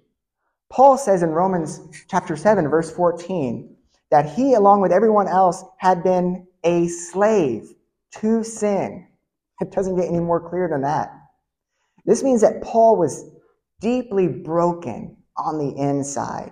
Paul 0.70 0.98
says 0.98 1.24
in 1.24 1.30
Romans 1.30 1.80
chapter 2.10 2.36
7, 2.36 2.68
verse 2.70 2.92
14, 2.92 3.76
that 4.12 4.30
he, 4.30 4.54
along 4.54 4.82
with 4.82 4.92
everyone 4.92 5.28
else, 5.28 5.64
had 5.78 6.04
been 6.04 6.48
a 6.64 6.88
slave 6.88 7.70
to 8.16 8.44
sin. 8.44 9.08
It 9.60 9.72
doesn't 9.72 9.96
get 9.96 10.08
any 10.08 10.20
more 10.20 10.50
clear 10.50 10.68
than 10.70 10.82
that. 10.82 11.12
This 12.06 12.24
means 12.24 12.42
that 12.42 12.62
Paul 12.62 12.98
was 12.98 13.30
deeply 13.82 14.28
broken 14.28 15.18
on 15.36 15.58
the 15.58 15.76
inside. 15.82 16.52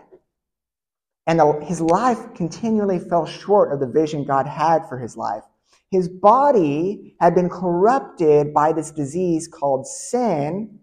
And 1.27 1.41
his 1.63 1.81
life 1.81 2.33
continually 2.35 2.99
fell 2.99 3.25
short 3.25 3.73
of 3.73 3.79
the 3.79 3.87
vision 3.87 4.25
God 4.25 4.45
had 4.45 4.87
for 4.87 4.99
his 4.99 5.17
life. 5.17 5.43
His 5.89 6.07
body 6.07 7.15
had 7.19 7.33
been 7.33 7.49
corrupted 7.49 8.53
by 8.53 8.73
this 8.73 8.91
disease 8.91 9.47
called 9.47 9.87
sin, 9.87 10.79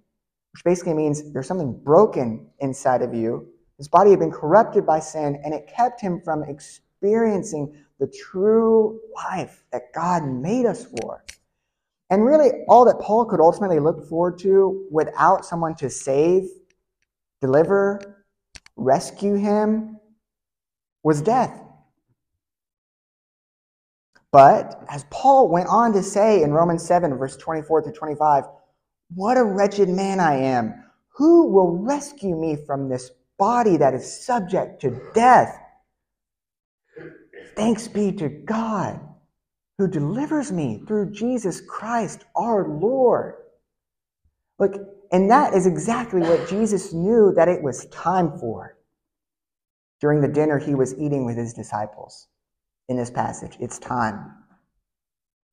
which 0.53 0.65
basically 0.65 0.95
means 0.95 1.33
there's 1.33 1.47
something 1.47 1.79
broken 1.85 2.49
inside 2.61 3.03
of 3.03 3.15
you. 3.15 3.47
His 3.79 3.89
body 3.89 4.11
had 4.11 4.19
been 4.19 4.33
corrupted 4.33 4.87
by 4.87 5.01
sin, 5.01 5.41
and 5.45 5.55
it 5.55 5.67
kept 5.67 6.01
him 6.01 6.21
from 6.25 6.43
experiencing 6.45 7.77
the 7.99 8.07
true 8.07 9.01
life 9.15 9.65
that 9.73 9.93
God 9.95 10.25
made 10.25 10.67
us 10.67 10.85
for. 10.85 11.25
And 12.11 12.25
really, 12.25 12.51
all 12.69 12.85
that 12.85 13.01
Paul 13.01 13.25
could 13.25 13.41
ultimately 13.41 13.79
look 13.79 14.09
forward 14.09 14.39
to 14.41 14.87
without 14.91 15.45
someone 15.45 15.75
to 15.77 15.89
save, 15.89 16.49
deliver, 17.41 18.25
rescue 18.77 19.35
him 19.35 19.99
was 21.03 21.23
death. 21.23 21.59
But 24.31 24.83
as 24.89 25.05
Paul 25.11 25.49
went 25.49 25.69
on 25.69 25.93
to 25.93 26.03
say 26.03 26.43
in 26.43 26.53
Romans 26.53 26.85
7, 26.87 27.17
verse 27.19 27.37
24 27.37 27.83
to 27.83 27.93
25, 27.93 28.45
what 29.15 29.37
a 29.37 29.45
wretched 29.45 29.91
man 29.91 30.21
I 30.21 30.37
am. 30.37 30.85
Who 31.17 31.49
will 31.49 31.77
rescue 31.77 32.35
me 32.35 32.57
from 32.67 32.89
this 32.89 33.11
body 33.39 33.77
that 33.77 33.93
is 33.93 34.25
subject 34.25 34.81
to 34.81 35.01
death? 35.15 35.59
Thanks 37.55 37.89
be 37.89 38.13
to 38.13 38.31
God 38.31 39.01
who 39.77 39.89
delivers 39.89 40.51
me 40.51 40.83
through 40.87 41.13
Jesus 41.13 41.61
Christ 41.61 42.25
our 42.35 42.67
Lord. 42.69 43.35
Look, 44.59 44.77
and 45.11 45.31
that 45.31 45.53
is 45.53 45.67
exactly 45.67 46.21
what 46.23 46.49
Jesus 46.49 46.95
knew 46.95 47.35
that 47.37 47.49
it 47.49 47.63
was 47.63 47.87
time 47.87 48.39
for 48.39 48.79
during 50.03 50.21
the 50.21 50.29
dinner 50.29 50.59
he 50.59 50.75
was 50.75 50.99
eating 50.99 51.25
with 51.25 51.37
his 51.37 51.55
disciples 51.55 52.27
in 52.89 52.97
this 52.97 53.11
passage. 53.11 53.57
It's 53.61 53.79
time 53.79 54.35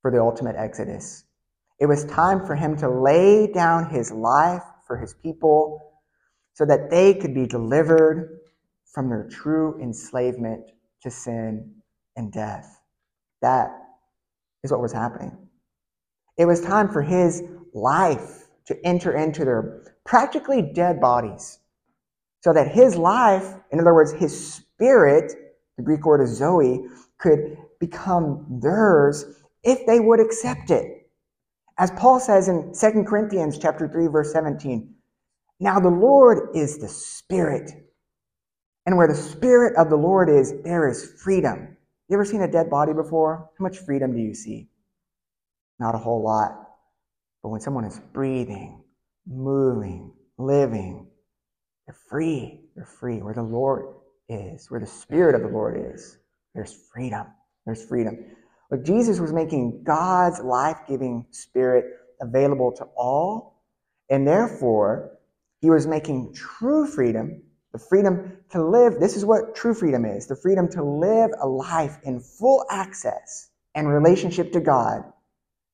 for 0.02 0.10
the 0.10 0.20
ultimate 0.20 0.56
exodus. 0.56 1.24
It 1.78 1.86
was 1.86 2.04
time 2.06 2.44
for 2.44 2.56
him 2.56 2.76
to 2.78 2.90
lay 2.90 3.46
down 3.46 3.88
his 3.88 4.10
life 4.10 4.64
for 4.88 4.96
his 4.98 5.14
people 5.14 5.80
so 6.54 6.66
that 6.66 6.90
they 6.90 7.14
could 7.14 7.32
be 7.32 7.46
delivered 7.46 8.40
from 8.92 9.08
their 9.08 9.28
true 9.30 9.80
enslavement 9.80 10.72
to 11.04 11.10
sin 11.12 11.76
and 12.16 12.32
death. 12.32 12.80
That 13.42 13.70
is 14.64 14.72
what 14.72 14.82
was 14.82 14.92
happening. 14.92 15.38
It 16.36 16.46
was 16.46 16.60
time 16.60 16.88
for 16.88 17.02
his 17.02 17.44
life 17.72 18.48
to 18.66 18.76
enter 18.84 19.12
into 19.12 19.44
their 19.44 19.94
practically 20.04 20.60
dead 20.60 21.00
bodies 21.00 21.59
so 22.40 22.52
that 22.52 22.68
his 22.68 22.96
life, 22.96 23.54
in 23.70 23.80
other 23.80 23.94
words, 23.94 24.12
his 24.12 24.54
spirit, 24.54 25.32
the 25.76 25.82
Greek 25.82 26.04
word 26.04 26.22
is 26.22 26.36
zoe, 26.36 26.84
could 27.18 27.56
become 27.78 28.46
theirs 28.62 29.24
if 29.62 29.86
they 29.86 30.00
would 30.00 30.20
accept 30.20 30.70
it. 30.70 31.10
As 31.78 31.90
Paul 31.92 32.20
says 32.20 32.48
in 32.48 32.72
2 32.78 33.04
Corinthians 33.04 33.58
chapter 33.58 33.88
3 33.88 34.06
verse 34.08 34.32
17, 34.32 34.94
now 35.60 35.78
the 35.78 35.88
Lord 35.88 36.54
is 36.54 36.78
the 36.78 36.88
spirit. 36.88 37.70
And 38.86 38.96
where 38.96 39.08
the 39.08 39.14
spirit 39.14 39.76
of 39.76 39.90
the 39.90 39.96
Lord 39.96 40.30
is, 40.30 40.54
there 40.64 40.88
is 40.88 41.12
freedom. 41.22 41.76
You 42.08 42.14
ever 42.16 42.24
seen 42.24 42.42
a 42.42 42.50
dead 42.50 42.70
body 42.70 42.94
before? 42.94 43.50
How 43.58 43.62
much 43.62 43.78
freedom 43.78 44.14
do 44.14 44.20
you 44.20 44.34
see? 44.34 44.68
Not 45.78 45.94
a 45.94 45.98
whole 45.98 46.22
lot. 46.24 46.52
But 47.42 47.50
when 47.50 47.60
someone 47.60 47.84
is 47.84 48.00
breathing, 48.12 48.82
moving, 49.26 50.12
living, 50.38 51.06
they're 51.90 51.98
free. 52.08 52.60
You're 52.76 52.84
free. 52.84 53.16
Where 53.20 53.34
the 53.34 53.42
Lord 53.42 53.96
is, 54.28 54.70
where 54.70 54.78
the 54.78 54.86
Spirit 54.86 55.34
of 55.34 55.42
the 55.42 55.48
Lord 55.48 55.92
is, 55.92 56.18
there's 56.54 56.72
freedom. 56.72 57.26
There's 57.66 57.84
freedom. 57.84 58.16
But 58.70 58.84
Jesus 58.84 59.18
was 59.18 59.32
making 59.32 59.82
God's 59.82 60.38
life 60.38 60.78
giving 60.88 61.26
Spirit 61.32 61.86
available 62.20 62.70
to 62.76 62.84
all, 62.96 63.64
and 64.08 64.24
therefore, 64.24 65.18
he 65.60 65.68
was 65.68 65.88
making 65.88 66.32
true 66.32 66.86
freedom, 66.86 67.42
the 67.72 67.78
freedom 67.80 68.36
to 68.50 68.64
live. 68.64 69.00
This 69.00 69.16
is 69.16 69.24
what 69.24 69.56
true 69.56 69.74
freedom 69.74 70.04
is 70.04 70.28
the 70.28 70.36
freedom 70.36 70.68
to 70.70 70.84
live 70.84 71.30
a 71.42 71.48
life 71.48 71.98
in 72.04 72.20
full 72.20 72.64
access 72.70 73.50
and 73.74 73.88
relationship 73.88 74.52
to 74.52 74.60
God 74.60 75.02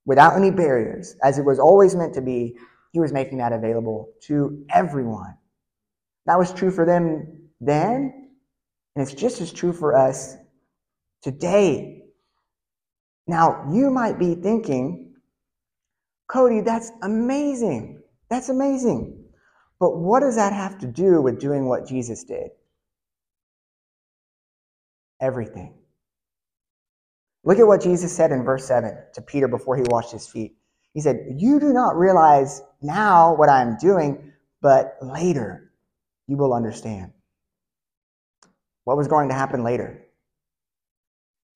without 0.06 0.34
any 0.34 0.50
barriers, 0.50 1.14
as 1.22 1.38
it 1.38 1.44
was 1.44 1.58
always 1.58 1.94
meant 1.94 2.14
to 2.14 2.22
be. 2.22 2.56
He 2.92 3.00
was 3.00 3.12
making 3.12 3.36
that 3.38 3.52
available 3.52 4.08
to 4.22 4.64
everyone. 4.70 5.36
That 6.26 6.38
was 6.38 6.52
true 6.52 6.70
for 6.70 6.84
them 6.84 7.50
then, 7.60 8.30
and 8.94 9.02
it's 9.02 9.14
just 9.14 9.40
as 9.40 9.52
true 9.52 9.72
for 9.72 9.96
us 9.96 10.36
today. 11.22 12.02
Now, 13.26 13.66
you 13.72 13.90
might 13.90 14.18
be 14.18 14.34
thinking, 14.34 15.14
Cody, 16.28 16.60
that's 16.60 16.90
amazing. 17.02 18.02
That's 18.28 18.48
amazing. 18.48 19.24
But 19.78 19.96
what 19.98 20.20
does 20.20 20.36
that 20.36 20.52
have 20.52 20.78
to 20.78 20.86
do 20.86 21.20
with 21.22 21.40
doing 21.40 21.66
what 21.66 21.86
Jesus 21.86 22.24
did? 22.24 22.50
Everything. 25.20 25.74
Look 27.44 27.58
at 27.58 27.66
what 27.66 27.82
Jesus 27.82 28.14
said 28.14 28.32
in 28.32 28.42
verse 28.42 28.66
7 28.66 28.96
to 29.14 29.22
Peter 29.22 29.46
before 29.46 29.76
he 29.76 29.84
washed 29.86 30.12
his 30.12 30.26
feet. 30.26 30.56
He 30.94 31.00
said, 31.00 31.36
You 31.36 31.60
do 31.60 31.72
not 31.72 31.96
realize 31.96 32.62
now 32.82 33.34
what 33.36 33.48
I 33.48 33.62
am 33.62 33.76
doing, 33.76 34.32
but 34.60 34.96
later 35.00 35.65
you 36.28 36.36
will 36.36 36.52
understand. 36.52 37.12
What 38.84 38.96
was 38.96 39.08
going 39.08 39.28
to 39.28 39.34
happen 39.34 39.64
later? 39.64 40.06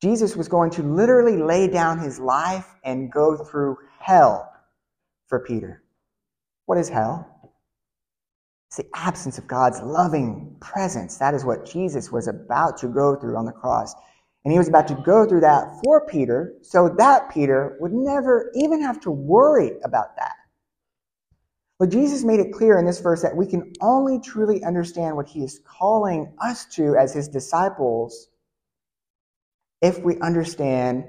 Jesus 0.03 0.35
was 0.37 0.49
going 0.49 0.71
to 0.73 0.83
literally 0.83 1.37
lay 1.37 1.69
down 1.69 1.99
his 1.99 2.19
life 2.19 2.67
and 2.85 3.13
go 3.13 3.37
through 3.37 3.77
hell 3.99 4.51
for 5.29 5.41
Peter. 5.41 5.83
What 6.67 6.79
is 6.79 6.89
hell? 6.89 7.27
It's 8.69 8.77
the 8.77 8.89
absence 8.95 9.37
of 9.37 9.47
God's 9.47 9.81
loving 9.83 10.57
presence. 10.61 11.19
That 11.19 11.35
is 11.35 11.45
what 11.45 11.67
Jesus 11.67 12.11
was 12.11 12.29
about 12.29 12.79
to 12.79 12.87
go 12.87 13.17
through 13.17 13.37
on 13.37 13.45
the 13.45 13.53
cross. 13.53 13.95
And 14.45 14.53
he 14.53 14.59
was 14.59 14.69
about 14.69 14.89
to 14.89 14.95
go 14.95 15.27
through 15.27 15.41
that 15.41 15.81
for 15.85 16.07
Peter 16.07 16.55
so 16.63 16.89
that 16.97 17.31
Peter 17.31 17.77
would 17.81 17.93
never 17.93 18.51
even 18.55 18.81
have 18.81 19.01
to 19.01 19.11
worry 19.11 19.73
about 19.85 20.17
that. 20.17 20.35
But 21.81 21.89
Jesus 21.89 22.25
made 22.25 22.41
it 22.41 22.53
clear 22.53 22.79
in 22.79 22.85
this 22.85 23.01
verse 23.01 23.23
that 23.23 23.35
we 23.35 23.47
can 23.47 23.73
only 23.81 24.21
truly 24.21 24.63
understand 24.63 25.17
what 25.17 25.27
he 25.27 25.43
is 25.43 25.63
calling 25.65 26.31
us 26.39 26.67
to 26.75 26.95
as 26.95 27.15
his 27.15 27.27
disciples 27.27 28.29
if 29.81 29.99
we 30.01 30.21
understand 30.21 31.07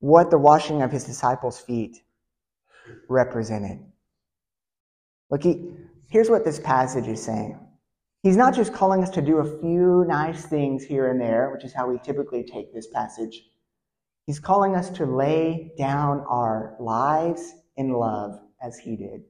what 0.00 0.30
the 0.30 0.38
washing 0.38 0.80
of 0.80 0.90
his 0.90 1.04
disciples' 1.04 1.60
feet 1.60 1.98
represented. 3.10 3.80
Look, 5.30 5.42
he, 5.42 5.68
here's 6.08 6.30
what 6.30 6.46
this 6.46 6.58
passage 6.58 7.06
is 7.06 7.22
saying. 7.22 7.60
He's 8.22 8.38
not 8.38 8.54
just 8.54 8.72
calling 8.72 9.02
us 9.02 9.10
to 9.10 9.20
do 9.20 9.38
a 9.38 9.60
few 9.60 10.06
nice 10.08 10.46
things 10.46 10.84
here 10.84 11.10
and 11.10 11.20
there, 11.20 11.50
which 11.52 11.64
is 11.64 11.74
how 11.74 11.86
we 11.86 11.98
typically 11.98 12.44
take 12.44 12.72
this 12.72 12.86
passage. 12.86 13.42
He's 14.26 14.40
calling 14.40 14.74
us 14.74 14.88
to 14.90 15.04
lay 15.04 15.72
down 15.76 16.24
our 16.30 16.76
lives 16.80 17.52
in 17.76 17.92
love 17.92 18.40
as 18.62 18.78
he 18.78 18.96
did. 18.96 19.20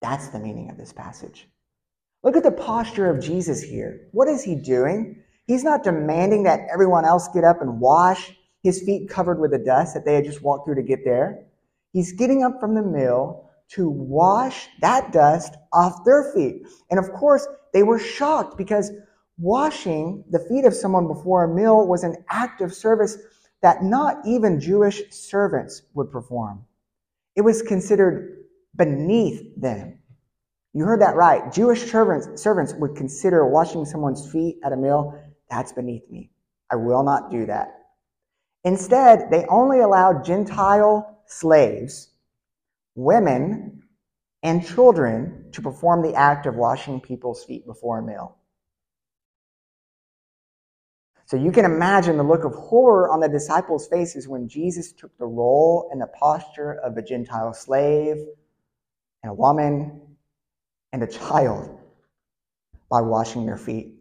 That's 0.00 0.28
the 0.28 0.38
meaning 0.38 0.70
of 0.70 0.76
this 0.76 0.92
passage. 0.92 1.48
Look 2.22 2.36
at 2.36 2.42
the 2.42 2.50
posture 2.50 3.08
of 3.08 3.22
Jesus 3.22 3.62
here. 3.62 4.08
What 4.12 4.28
is 4.28 4.42
he 4.42 4.54
doing? 4.54 5.22
He's 5.46 5.64
not 5.64 5.84
demanding 5.84 6.42
that 6.44 6.66
everyone 6.72 7.04
else 7.04 7.28
get 7.28 7.44
up 7.44 7.62
and 7.62 7.80
wash 7.80 8.32
his 8.62 8.82
feet 8.82 9.08
covered 9.08 9.38
with 9.38 9.52
the 9.52 9.58
dust 9.58 9.94
that 9.94 10.04
they 10.04 10.14
had 10.14 10.24
just 10.24 10.42
walked 10.42 10.66
through 10.66 10.74
to 10.74 10.82
get 10.82 11.04
there. 11.04 11.44
He's 11.92 12.12
getting 12.12 12.42
up 12.42 12.58
from 12.58 12.74
the 12.74 12.82
mill 12.82 13.48
to 13.68 13.88
wash 13.88 14.68
that 14.80 15.12
dust 15.12 15.54
off 15.72 16.04
their 16.04 16.32
feet. 16.34 16.66
And 16.90 16.98
of 16.98 17.12
course, 17.12 17.46
they 17.72 17.82
were 17.82 17.98
shocked 17.98 18.56
because 18.56 18.90
washing 19.38 20.24
the 20.30 20.38
feet 20.38 20.64
of 20.64 20.74
someone 20.74 21.06
before 21.06 21.44
a 21.44 21.54
meal 21.54 21.86
was 21.86 22.04
an 22.04 22.16
act 22.28 22.60
of 22.60 22.74
service 22.74 23.18
that 23.62 23.82
not 23.82 24.18
even 24.26 24.60
Jewish 24.60 25.02
servants 25.10 25.82
would 25.94 26.10
perform. 26.10 26.64
It 27.34 27.42
was 27.42 27.62
considered 27.62 28.45
beneath 28.76 29.42
them. 29.60 29.98
You 30.72 30.84
heard 30.84 31.00
that 31.00 31.16
right. 31.16 31.50
Jewish 31.52 31.90
servants, 31.90 32.42
servants 32.42 32.74
would 32.74 32.96
consider 32.96 33.48
washing 33.48 33.84
someone's 33.84 34.30
feet 34.30 34.58
at 34.62 34.72
a 34.72 34.76
meal 34.76 35.18
that's 35.48 35.72
beneath 35.72 36.08
me. 36.10 36.30
I 36.70 36.76
will 36.76 37.02
not 37.02 37.30
do 37.30 37.46
that. 37.46 37.68
Instead, 38.64 39.30
they 39.30 39.46
only 39.46 39.80
allowed 39.80 40.24
Gentile 40.24 41.22
slaves, 41.26 42.10
women, 42.94 43.82
and 44.42 44.66
children 44.66 45.46
to 45.52 45.62
perform 45.62 46.02
the 46.02 46.14
act 46.14 46.46
of 46.46 46.56
washing 46.56 47.00
people's 47.00 47.44
feet 47.44 47.64
before 47.64 48.00
a 48.00 48.02
meal. 48.02 48.36
So 51.26 51.36
you 51.36 51.50
can 51.50 51.64
imagine 51.64 52.16
the 52.16 52.22
look 52.22 52.44
of 52.44 52.54
horror 52.54 53.10
on 53.10 53.20
the 53.20 53.28
disciples' 53.28 53.88
faces 53.88 54.28
when 54.28 54.48
Jesus 54.48 54.92
took 54.92 55.16
the 55.18 55.26
role 55.26 55.88
and 55.90 56.00
the 56.00 56.06
posture 56.06 56.74
of 56.84 56.96
a 56.96 57.02
Gentile 57.02 57.52
slave 57.52 58.18
and 59.26 59.32
a 59.32 59.34
woman 59.34 60.00
and 60.92 61.02
a 61.02 61.06
child 61.08 61.80
by 62.88 63.00
washing 63.00 63.44
their 63.44 63.56
feet. 63.56 63.92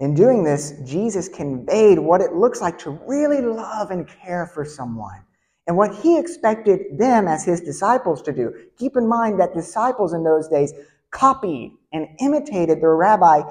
In 0.00 0.12
doing 0.12 0.42
this, 0.42 0.72
Jesus 0.84 1.28
conveyed 1.28 2.00
what 2.00 2.20
it 2.20 2.32
looks 2.32 2.60
like 2.60 2.80
to 2.80 2.98
really 3.06 3.40
love 3.40 3.92
and 3.92 4.08
care 4.08 4.50
for 4.52 4.64
someone 4.64 5.22
and 5.68 5.76
what 5.76 5.94
he 5.94 6.18
expected 6.18 6.98
them 6.98 7.28
as 7.28 7.44
his 7.44 7.60
disciples 7.60 8.22
to 8.22 8.32
do. 8.32 8.52
Keep 8.76 8.96
in 8.96 9.08
mind 9.08 9.38
that 9.38 9.54
disciples 9.54 10.14
in 10.14 10.24
those 10.24 10.48
days 10.48 10.72
copied 11.12 11.72
and 11.92 12.08
imitated 12.18 12.80
their 12.80 12.96
rabbi, 12.96 13.42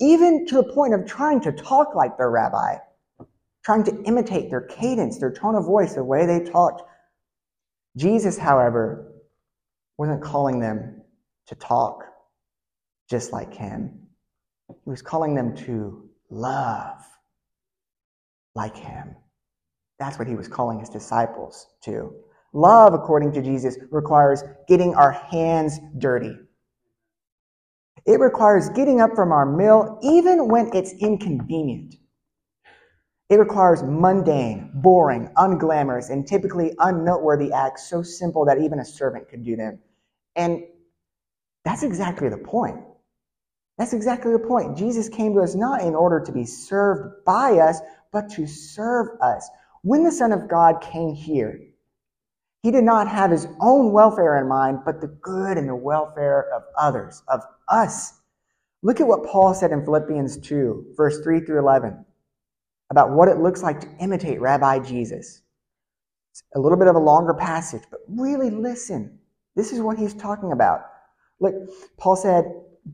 even 0.00 0.44
to 0.46 0.56
the 0.56 0.72
point 0.74 0.92
of 0.92 1.06
trying 1.06 1.40
to 1.42 1.52
talk 1.52 1.94
like 1.94 2.16
their 2.16 2.30
rabbi, 2.30 2.78
trying 3.64 3.84
to 3.84 4.02
imitate 4.02 4.50
their 4.50 4.62
cadence, 4.62 5.20
their 5.20 5.32
tone 5.32 5.54
of 5.54 5.66
voice, 5.66 5.94
the 5.94 6.02
way 6.02 6.26
they 6.26 6.40
talked. 6.40 6.82
Jesus, 7.96 8.38
however, 8.38 9.08
wasn't 9.98 10.22
calling 10.22 10.60
them 10.60 11.02
to 11.48 11.56
talk 11.56 12.04
just 13.10 13.32
like 13.32 13.54
him. 13.54 14.08
He 14.84 14.90
was 14.90 15.02
calling 15.02 15.34
them 15.34 15.56
to 15.66 16.08
love. 16.30 17.06
like 18.56 18.76
him. 18.76 19.16
That's 20.00 20.18
what 20.18 20.28
he 20.28 20.36
was 20.36 20.48
calling 20.48 20.80
his 20.80 20.90
disciples 20.90 21.68
to. 21.84 22.12
Love, 22.54 22.94
according 22.94 23.32
to 23.32 23.42
Jesus, 23.42 23.78
requires 23.90 24.44
getting 24.68 24.94
our 24.94 25.12
hands 25.12 25.80
dirty. 25.98 26.34
It 28.06 28.20
requires 28.20 28.70
getting 28.70 29.00
up 29.00 29.14
from 29.14 29.32
our 29.32 29.46
meal 29.46 29.98
even 30.02 30.48
when 30.48 30.70
it's 30.74 30.92
inconvenient. 30.94 31.96
It 33.30 33.36
requires 33.36 33.82
mundane, 33.82 34.70
boring, 34.74 35.30
unglamorous, 35.38 36.10
and 36.10 36.26
typically 36.26 36.74
unnoteworthy 36.80 37.52
acts 37.52 37.88
so 37.90 38.02
simple 38.02 38.44
that 38.46 38.60
even 38.60 38.80
a 38.80 38.84
servant 38.84 39.28
could 39.30 39.44
do 39.44 39.56
them. 39.56 39.80
And 40.38 40.62
that's 41.64 41.82
exactly 41.82 42.30
the 42.30 42.38
point. 42.38 42.78
That's 43.76 43.92
exactly 43.92 44.32
the 44.32 44.38
point. 44.38 44.78
Jesus 44.78 45.08
came 45.08 45.34
to 45.34 45.40
us 45.40 45.54
not 45.54 45.82
in 45.82 45.94
order 45.94 46.20
to 46.20 46.32
be 46.32 46.46
served 46.46 47.24
by 47.26 47.58
us, 47.58 47.80
but 48.12 48.30
to 48.30 48.46
serve 48.46 49.08
us. 49.20 49.48
When 49.82 50.04
the 50.04 50.12
Son 50.12 50.32
of 50.32 50.48
God 50.48 50.80
came 50.80 51.12
here, 51.12 51.60
he 52.62 52.70
did 52.70 52.84
not 52.84 53.08
have 53.08 53.30
his 53.30 53.46
own 53.60 53.92
welfare 53.92 54.40
in 54.40 54.48
mind, 54.48 54.80
but 54.84 55.00
the 55.00 55.08
good 55.08 55.58
and 55.58 55.68
the 55.68 55.76
welfare 55.76 56.52
of 56.54 56.62
others, 56.78 57.22
of 57.28 57.40
us. 57.68 58.20
Look 58.82 59.00
at 59.00 59.06
what 59.06 59.24
Paul 59.26 59.54
said 59.54 59.72
in 59.72 59.84
Philippians 59.84 60.38
2, 60.38 60.94
verse 60.96 61.20
3 61.22 61.40
through 61.40 61.58
11, 61.60 62.04
about 62.90 63.10
what 63.10 63.28
it 63.28 63.38
looks 63.38 63.62
like 63.62 63.80
to 63.80 63.88
imitate 64.00 64.40
Rabbi 64.40 64.80
Jesus. 64.80 65.42
It's 66.32 66.42
a 66.54 66.60
little 66.60 66.78
bit 66.78 66.88
of 66.88 66.96
a 66.96 67.00
longer 67.00 67.34
passage, 67.34 67.82
but 67.90 68.00
really 68.08 68.50
listen. 68.50 69.17
This 69.58 69.72
is 69.72 69.80
what 69.80 69.98
he's 69.98 70.14
talking 70.14 70.52
about. 70.52 70.86
Look, 71.40 71.52
Paul 71.96 72.14
said, 72.14 72.44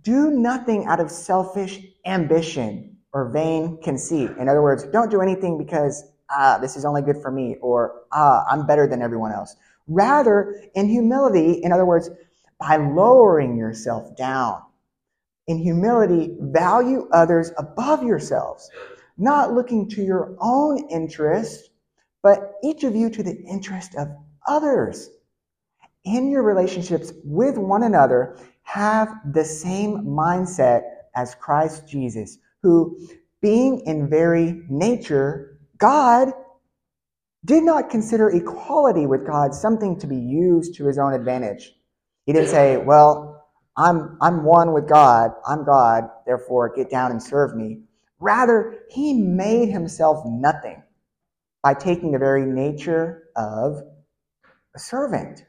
Do 0.00 0.31
nothing 0.31 0.87
out 0.87 0.98
of 0.98 1.11
selfish 1.11 1.79
ambition 2.07 2.96
or 3.12 3.29
vain 3.29 3.83
conceit. 3.83 4.31
In 4.38 4.48
other 4.48 4.62
words, 4.62 4.85
don't 4.85 5.11
do 5.11 5.20
anything 5.20 5.59
because 5.59 6.03
ah, 6.31 6.57
this 6.59 6.74
is 6.74 6.87
only 6.87 7.03
good 7.03 7.20
for 7.20 7.31
me, 7.31 7.57
or 7.61 8.05
ah, 8.12 8.46
I'm 8.50 8.66
better 8.66 8.87
than 8.87 9.03
everyone 9.03 9.31
else. 9.31 9.55
Rather, 9.88 10.59
in 10.74 10.88
humility, 10.88 11.62
in 11.62 11.70
other 11.70 11.85
words, 11.85 12.09
by 12.59 12.77
lowering 12.77 13.59
yourself 13.59 14.16
down. 14.16 14.62
In 15.46 15.59
humility, 15.59 16.35
value 16.40 17.07
others 17.12 17.53
above 17.59 18.03
yourselves, 18.03 18.70
not 19.18 19.53
looking 19.53 19.87
to 19.90 20.03
your 20.03 20.35
own 20.40 20.88
interest, 20.88 21.68
but 22.22 22.55
each 22.64 22.85
of 22.85 22.96
you 22.96 23.11
to 23.11 23.22
the 23.22 23.37
interest 23.46 23.94
of 23.96 24.09
others. 24.48 25.11
In 26.05 26.31
your 26.31 26.43
relationships 26.43 27.12
with 27.25 27.57
one 27.57 27.83
another, 27.83 28.37
have 28.62 29.14
the 29.33 29.45
same 29.45 30.05
mindset 30.05 30.83
as 31.14 31.35
Christ 31.35 31.87
Jesus, 31.88 32.38
who, 32.62 32.99
being 33.40 33.81
in 33.87 34.09
very 34.09 34.62
nature 34.69 35.59
God 35.79 36.33
did 37.45 37.62
not 37.62 37.90
consider 37.90 38.31
equality 38.31 39.07
with 39.07 39.27
God 39.27 39.55
something 39.55 39.99
to 39.99 40.07
be 40.07 40.17
used 40.17 40.75
to 40.77 40.87
his 40.87 40.99
own 40.99 41.12
advantage. 41.12 41.73
He 42.27 42.33
didn't 42.33 42.49
say, 42.49 42.79
well, 42.79 43.47
I'm, 43.77 44.17
I'm 44.23 44.45
one 44.45 44.73
with 44.73 44.88
God. 44.88 45.33
I'm 45.47 45.64
God. 45.64 46.05
Therefore, 46.27 46.75
get 46.75 46.90
down 46.90 47.11
and 47.11 47.23
serve 47.23 47.55
me. 47.55 47.83
Rather, 48.19 48.79
he 48.88 49.12
made 49.12 49.69
himself 49.69 50.23
nothing 50.25 50.83
by 51.62 51.75
taking 51.75 52.12
the 52.12 52.19
very 52.19 52.47
nature 52.47 53.25
of 53.37 53.83
a 54.75 54.79
servant, 54.79 55.45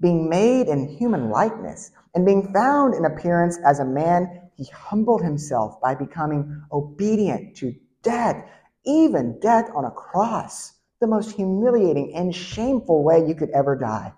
being 0.00 0.28
made 0.28 0.68
in 0.68 0.88
human 0.88 1.30
likeness, 1.30 1.92
and 2.14 2.26
being 2.26 2.52
found 2.52 2.94
in 2.94 3.04
appearance 3.04 3.58
as 3.64 3.78
a 3.80 3.84
man, 3.84 4.50
he 4.56 4.64
humbled 4.74 5.22
himself 5.22 5.80
by 5.80 5.94
becoming 5.94 6.62
obedient 6.72 7.56
to 7.56 7.74
death, 8.02 8.44
even 8.84 9.38
death 9.40 9.70
on 9.74 9.84
a 9.84 9.90
cross, 9.90 10.72
the 11.00 11.06
most 11.06 11.32
humiliating 11.32 12.14
and 12.14 12.34
shameful 12.34 13.02
way 13.04 13.24
you 13.26 13.34
could 13.34 13.50
ever 13.50 13.76
die. 13.76 14.12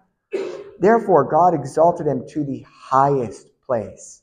Therefore, 0.78 1.24
God 1.30 1.54
exalted 1.54 2.06
him 2.06 2.26
to 2.30 2.44
the 2.44 2.64
highest 2.68 3.46
place. 3.64 4.22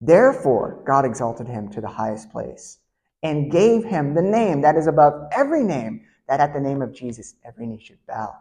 Therefore, 0.00 0.82
God 0.84 1.04
exalted 1.04 1.46
him 1.46 1.70
to 1.70 1.80
the 1.80 1.88
highest 1.88 2.32
place 2.32 2.78
and 3.22 3.52
gave 3.52 3.84
him 3.84 4.14
the 4.14 4.22
name 4.22 4.62
that 4.62 4.76
is 4.76 4.88
above 4.88 5.28
every 5.30 5.62
name, 5.62 6.02
that 6.28 6.40
at 6.40 6.52
the 6.52 6.60
name 6.60 6.82
of 6.82 6.92
Jesus 6.92 7.36
every 7.44 7.66
knee 7.66 7.80
should 7.80 8.04
bow. 8.06 8.34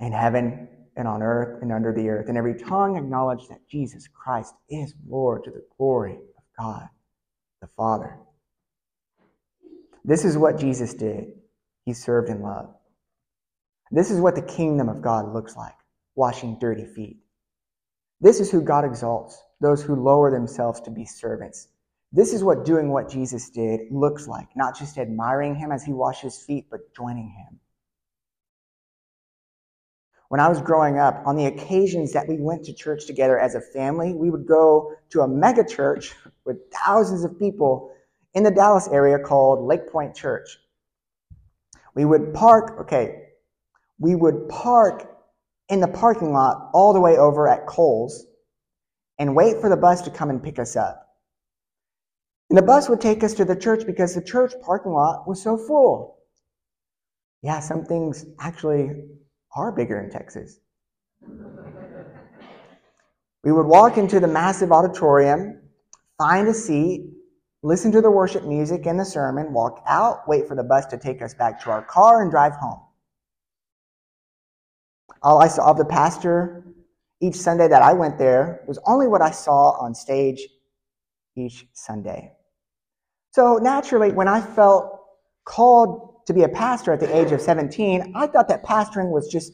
In 0.00 0.12
heaven 0.12 0.68
and 0.96 1.08
on 1.08 1.22
earth 1.22 1.62
and 1.62 1.72
under 1.72 1.92
the 1.92 2.08
earth, 2.08 2.28
and 2.28 2.38
every 2.38 2.54
tongue 2.54 2.96
acknowledge 2.96 3.48
that 3.48 3.68
Jesus 3.68 4.08
Christ 4.08 4.54
is 4.68 4.94
Lord 5.08 5.44
to 5.44 5.50
the 5.50 5.64
glory 5.76 6.14
of 6.14 6.42
God 6.58 6.88
the 7.60 7.68
Father. 7.76 8.18
This 10.04 10.24
is 10.24 10.38
what 10.38 10.58
Jesus 10.58 10.94
did. 10.94 11.32
He 11.84 11.92
served 11.92 12.28
in 12.28 12.42
love. 12.42 12.74
This 13.90 14.10
is 14.10 14.20
what 14.20 14.34
the 14.34 14.42
kingdom 14.42 14.88
of 14.88 15.02
God 15.02 15.32
looks 15.32 15.56
like 15.56 15.74
washing 16.14 16.58
dirty 16.58 16.86
feet. 16.86 17.18
This 18.20 18.40
is 18.40 18.50
who 18.50 18.62
God 18.62 18.84
exalts, 18.84 19.40
those 19.60 19.82
who 19.82 19.94
lower 19.94 20.30
themselves 20.30 20.80
to 20.82 20.90
be 20.90 21.04
servants. 21.04 21.68
This 22.12 22.32
is 22.32 22.42
what 22.42 22.64
doing 22.64 22.90
what 22.90 23.10
Jesus 23.10 23.50
did 23.50 23.80
looks 23.90 24.26
like, 24.26 24.48
not 24.56 24.78
just 24.78 24.96
admiring 24.96 25.54
him 25.54 25.70
as 25.70 25.84
he 25.84 25.92
washes 25.92 26.38
feet, 26.38 26.66
but 26.70 26.94
joining 26.94 27.28
him. 27.28 27.60
When 30.28 30.40
I 30.40 30.48
was 30.48 30.60
growing 30.60 30.98
up, 30.98 31.22
on 31.24 31.36
the 31.36 31.46
occasions 31.46 32.12
that 32.12 32.26
we 32.26 32.36
went 32.40 32.64
to 32.64 32.74
church 32.74 33.06
together 33.06 33.38
as 33.38 33.54
a 33.54 33.60
family, 33.60 34.12
we 34.12 34.30
would 34.30 34.46
go 34.46 34.94
to 35.10 35.20
a 35.20 35.28
mega 35.28 35.64
church 35.64 36.14
with 36.44 36.58
thousands 36.72 37.24
of 37.24 37.38
people 37.38 37.92
in 38.34 38.42
the 38.42 38.50
Dallas 38.50 38.88
area 38.88 39.18
called 39.18 39.60
Lakepointe 39.66 40.14
Church. 40.14 40.58
We 41.94 42.04
would 42.04 42.34
park, 42.34 42.80
okay, 42.82 43.22
we 43.98 44.14
would 44.14 44.48
park 44.48 45.10
in 45.68 45.80
the 45.80 45.88
parking 45.88 46.32
lot 46.32 46.70
all 46.74 46.92
the 46.92 47.00
way 47.00 47.16
over 47.16 47.48
at 47.48 47.66
Kohl's 47.66 48.26
and 49.18 49.34
wait 49.34 49.60
for 49.60 49.70
the 49.70 49.76
bus 49.76 50.02
to 50.02 50.10
come 50.10 50.30
and 50.30 50.42
pick 50.42 50.58
us 50.58 50.76
up. 50.76 51.06
And 52.50 52.58
the 52.58 52.62
bus 52.62 52.88
would 52.88 53.00
take 53.00 53.24
us 53.24 53.34
to 53.34 53.44
the 53.44 53.56
church 53.56 53.86
because 53.86 54.14
the 54.14 54.22
church 54.22 54.52
parking 54.62 54.92
lot 54.92 55.26
was 55.26 55.42
so 55.42 55.56
full. 55.56 56.18
Yeah, 57.42 57.60
some 57.60 57.84
things 57.84 58.24
actually 58.38 58.90
are 59.56 59.72
bigger 59.72 60.00
in 60.00 60.10
Texas. 60.10 60.60
we 63.42 63.52
would 63.52 63.66
walk 63.66 63.96
into 63.96 64.20
the 64.20 64.28
massive 64.28 64.70
auditorium, 64.70 65.60
find 66.18 66.46
a 66.46 66.54
seat, 66.54 67.10
listen 67.62 67.90
to 67.92 68.00
the 68.00 68.10
worship 68.10 68.44
music 68.44 68.86
and 68.86 69.00
the 69.00 69.04
sermon, 69.04 69.52
walk 69.52 69.82
out, 69.88 70.28
wait 70.28 70.46
for 70.46 70.54
the 70.54 70.62
bus 70.62 70.86
to 70.86 70.98
take 70.98 71.22
us 71.22 71.34
back 71.34 71.62
to 71.62 71.70
our 71.70 71.82
car, 71.82 72.22
and 72.22 72.30
drive 72.30 72.54
home. 72.54 72.80
All 75.22 75.42
I 75.42 75.48
saw 75.48 75.70
of 75.70 75.78
the 75.78 75.84
pastor 75.84 76.64
each 77.20 77.36
Sunday 77.36 77.66
that 77.66 77.82
I 77.82 77.94
went 77.94 78.18
there 78.18 78.62
was 78.68 78.78
only 78.86 79.08
what 79.08 79.22
I 79.22 79.30
saw 79.30 79.70
on 79.80 79.94
stage 79.94 80.46
each 81.34 81.66
Sunday. 81.72 82.32
So 83.30 83.56
naturally, 83.56 84.12
when 84.12 84.28
I 84.28 84.40
felt 84.40 85.00
called 85.44 86.15
to 86.26 86.34
be 86.34 86.42
a 86.42 86.48
pastor 86.48 86.92
at 86.92 87.00
the 87.00 87.16
age 87.16 87.32
of 87.32 87.40
17, 87.40 88.12
I 88.14 88.26
thought 88.26 88.48
that 88.48 88.64
pastoring 88.64 89.10
was 89.10 89.28
just 89.28 89.52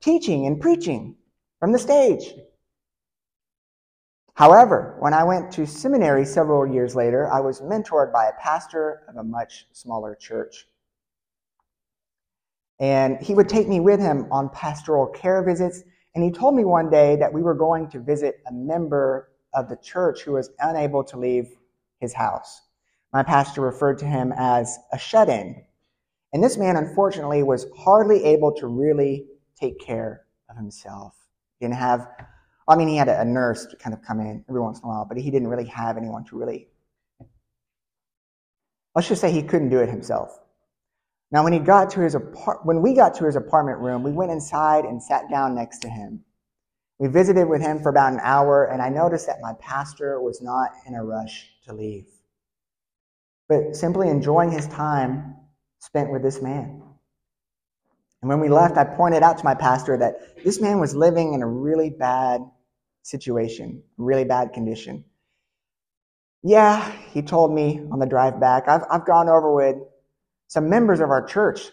teaching 0.00 0.46
and 0.46 0.60
preaching 0.60 1.16
from 1.60 1.72
the 1.72 1.78
stage. 1.78 2.32
However, 4.34 4.96
when 4.98 5.14
I 5.14 5.22
went 5.22 5.52
to 5.52 5.66
seminary 5.66 6.24
several 6.24 6.66
years 6.66 6.96
later, 6.96 7.30
I 7.32 7.40
was 7.40 7.60
mentored 7.60 8.12
by 8.12 8.26
a 8.26 8.40
pastor 8.40 9.02
of 9.08 9.16
a 9.16 9.22
much 9.22 9.66
smaller 9.72 10.16
church. 10.16 10.66
And 12.80 13.18
he 13.20 13.34
would 13.34 13.48
take 13.48 13.68
me 13.68 13.78
with 13.78 14.00
him 14.00 14.26
on 14.32 14.48
pastoral 14.48 15.06
care 15.06 15.42
visits. 15.44 15.82
And 16.14 16.24
he 16.24 16.32
told 16.32 16.56
me 16.56 16.64
one 16.64 16.90
day 16.90 17.14
that 17.16 17.32
we 17.32 17.42
were 17.42 17.54
going 17.54 17.88
to 17.90 18.00
visit 18.00 18.42
a 18.48 18.52
member 18.52 19.30
of 19.52 19.68
the 19.68 19.76
church 19.76 20.22
who 20.22 20.32
was 20.32 20.50
unable 20.58 21.04
to 21.04 21.16
leave 21.16 21.48
his 22.00 22.12
house. 22.12 22.62
My 23.12 23.22
pastor 23.22 23.60
referred 23.60 23.98
to 23.98 24.06
him 24.06 24.32
as 24.36 24.76
a 24.92 24.98
shut 24.98 25.28
in. 25.28 25.62
And 26.34 26.42
this 26.42 26.58
man, 26.58 26.76
unfortunately, 26.76 27.42
was 27.44 27.66
hardly 27.78 28.24
able 28.24 28.52
to 28.56 28.66
really 28.66 29.24
take 29.58 29.78
care 29.78 30.26
of 30.50 30.56
himself. 30.56 31.14
He 31.58 31.64
didn't 31.64 31.78
have 31.78 32.08
I 32.66 32.76
mean, 32.76 32.88
he 32.88 32.96
had 32.96 33.08
a 33.08 33.24
nurse 33.24 33.66
to 33.66 33.76
kind 33.76 33.94
of 33.94 34.02
come 34.02 34.20
in 34.20 34.44
every 34.48 34.60
once 34.60 34.78
in 34.78 34.86
a 34.86 34.88
while, 34.88 35.04
but 35.04 35.18
he 35.18 35.30
didn't 35.30 35.48
really 35.48 35.66
have 35.66 35.98
anyone 35.98 36.24
to 36.24 36.38
really. 36.38 36.68
Let's 38.94 39.08
just 39.08 39.20
say 39.20 39.30
he 39.30 39.42
couldn't 39.42 39.68
do 39.68 39.80
it 39.80 39.88
himself. 39.88 40.40
Now, 41.30 41.44
when 41.44 41.52
he 41.52 41.58
got 41.58 41.90
to 41.90 42.00
his 42.00 42.14
apart- 42.14 42.64
when 42.64 42.80
we 42.80 42.94
got 42.94 43.14
to 43.16 43.24
his 43.26 43.36
apartment 43.36 43.80
room, 43.80 44.02
we 44.02 44.12
went 44.12 44.32
inside 44.32 44.86
and 44.86 45.02
sat 45.02 45.28
down 45.28 45.54
next 45.54 45.80
to 45.80 45.88
him. 45.88 46.24
We 46.98 47.08
visited 47.08 47.48
with 47.48 47.60
him 47.60 47.80
for 47.80 47.90
about 47.90 48.12
an 48.12 48.20
hour, 48.22 48.64
and 48.64 48.80
I 48.80 48.88
noticed 48.88 49.26
that 49.26 49.42
my 49.42 49.52
pastor 49.54 50.20
was 50.22 50.40
not 50.40 50.72
in 50.86 50.94
a 50.94 51.04
rush 51.04 51.50
to 51.64 51.74
leave, 51.74 52.08
but 53.48 53.76
simply 53.76 54.08
enjoying 54.08 54.52
his 54.52 54.66
time 54.68 55.43
spent 55.84 56.10
with 56.10 56.22
this 56.22 56.40
man. 56.40 56.82
And 58.22 58.28
when 58.30 58.40
we 58.40 58.48
left, 58.48 58.78
I 58.78 58.84
pointed 58.84 59.22
out 59.22 59.36
to 59.38 59.44
my 59.44 59.54
pastor 59.54 59.98
that 59.98 60.42
this 60.42 60.58
man 60.58 60.80
was 60.80 60.96
living 60.96 61.34
in 61.34 61.42
a 61.42 61.46
really 61.46 61.90
bad 61.90 62.40
situation, 63.02 63.82
really 63.98 64.24
bad 64.24 64.54
condition. 64.54 65.04
Yeah, 66.42 66.90
he 67.12 67.20
told 67.20 67.52
me 67.52 67.82
on 67.92 67.98
the 67.98 68.06
drive 68.06 68.40
back. 68.40 68.66
I've, 68.66 68.82
I've 68.90 69.04
gone 69.04 69.28
over 69.28 69.54
with 69.54 69.76
some 70.48 70.70
members 70.70 71.00
of 71.00 71.10
our 71.10 71.24
church 71.26 71.70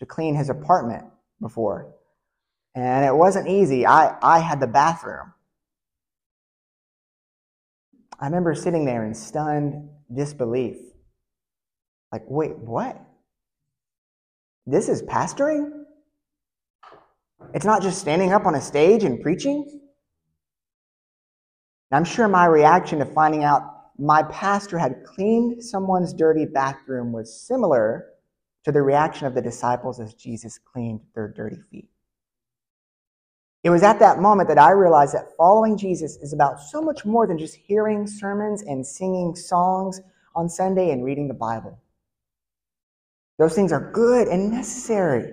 to 0.00 0.06
clean 0.06 0.34
his 0.34 0.50
apartment 0.50 1.04
before. 1.40 1.94
And 2.74 3.04
it 3.04 3.14
wasn't 3.14 3.48
easy. 3.48 3.86
I, 3.86 4.16
I 4.20 4.40
had 4.40 4.58
the 4.58 4.66
bathroom. 4.66 5.32
I 8.18 8.26
remember 8.26 8.56
sitting 8.56 8.84
there 8.84 9.04
in 9.04 9.14
stunned 9.14 9.88
disbelief. 10.12 10.78
Like, 12.10 12.22
wait, 12.26 12.56
what? 12.58 13.00
This 14.66 14.88
is 14.88 15.02
pastoring? 15.02 15.70
It's 17.54 17.64
not 17.64 17.82
just 17.82 18.00
standing 18.00 18.32
up 18.32 18.46
on 18.46 18.54
a 18.54 18.60
stage 18.60 19.04
and 19.04 19.20
preaching? 19.20 19.80
I'm 21.90 22.04
sure 22.04 22.26
my 22.28 22.46
reaction 22.46 23.00
to 23.00 23.04
finding 23.04 23.44
out 23.44 23.62
my 23.98 24.22
pastor 24.24 24.78
had 24.78 25.04
cleaned 25.04 25.62
someone's 25.62 26.14
dirty 26.14 26.46
bathroom 26.46 27.12
was 27.12 27.38
similar 27.46 28.06
to 28.64 28.72
the 28.72 28.82
reaction 28.82 29.26
of 29.26 29.34
the 29.34 29.42
disciples 29.42 30.00
as 30.00 30.14
Jesus 30.14 30.58
cleaned 30.58 31.00
their 31.14 31.28
dirty 31.28 31.60
feet. 31.70 31.88
It 33.62 33.70
was 33.70 33.82
at 33.82 33.98
that 33.98 34.20
moment 34.20 34.48
that 34.48 34.58
I 34.58 34.70
realized 34.70 35.14
that 35.14 35.36
following 35.36 35.76
Jesus 35.76 36.16
is 36.16 36.32
about 36.32 36.60
so 36.60 36.80
much 36.80 37.04
more 37.04 37.26
than 37.26 37.38
just 37.38 37.56
hearing 37.56 38.06
sermons 38.06 38.62
and 38.62 38.86
singing 38.86 39.36
songs 39.36 40.00
on 40.34 40.48
Sunday 40.48 40.90
and 40.90 41.04
reading 41.04 41.28
the 41.28 41.34
Bible. 41.34 41.81
Those 43.42 43.56
things 43.56 43.72
are 43.72 43.90
good 43.90 44.28
and 44.28 44.52
necessary. 44.52 45.32